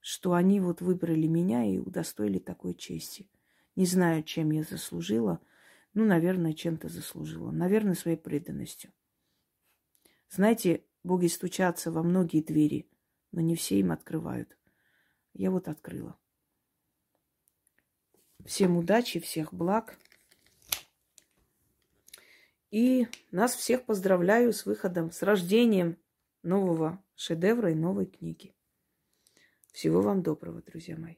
Что 0.01 0.35
они 0.35 0.61
вот 0.61 0.81
выбрали 0.81 1.27
меня 1.27 1.65
и 1.65 1.79
удостоили 1.79 2.39
такой 2.39 2.75
чести. 2.75 3.29
Не 3.79 3.87
знаю, 3.87 4.25
чем 4.25 4.51
я 4.51 4.65
заслужила. 4.65 5.41
Ну, 5.95 6.05
наверное, 6.05 6.53
чем-то 6.53 6.89
заслужила. 6.89 7.53
Наверное, 7.53 7.95
своей 7.95 8.17
преданностью. 8.17 8.91
Знаете, 10.29 10.83
боги 11.05 11.29
стучатся 11.29 11.93
во 11.93 12.03
многие 12.03 12.43
двери, 12.43 12.91
но 13.31 13.41
не 13.41 13.55
все 13.55 13.79
им 13.79 13.93
открывают. 13.93 14.59
Я 15.33 15.53
вот 15.53 15.69
открыла. 15.69 16.19
Всем 18.45 18.77
удачи, 18.77 19.21
всех 19.21 19.55
благ. 19.55 19.97
И 22.73 23.07
нас 23.31 23.55
всех 23.55 23.85
поздравляю 23.85 24.53
с 24.53 24.67
выходом, 24.67 25.13
с 25.13 25.23
рождением 25.23 25.99
нового 26.43 27.01
шедевра 27.15 27.71
и 27.71 27.77
новой 27.77 28.07
книги. 28.07 28.57
Всего 29.71 30.01
вам 30.03 30.25
доброго, 30.25 30.63
друзья 30.63 30.97
мои. 30.97 31.15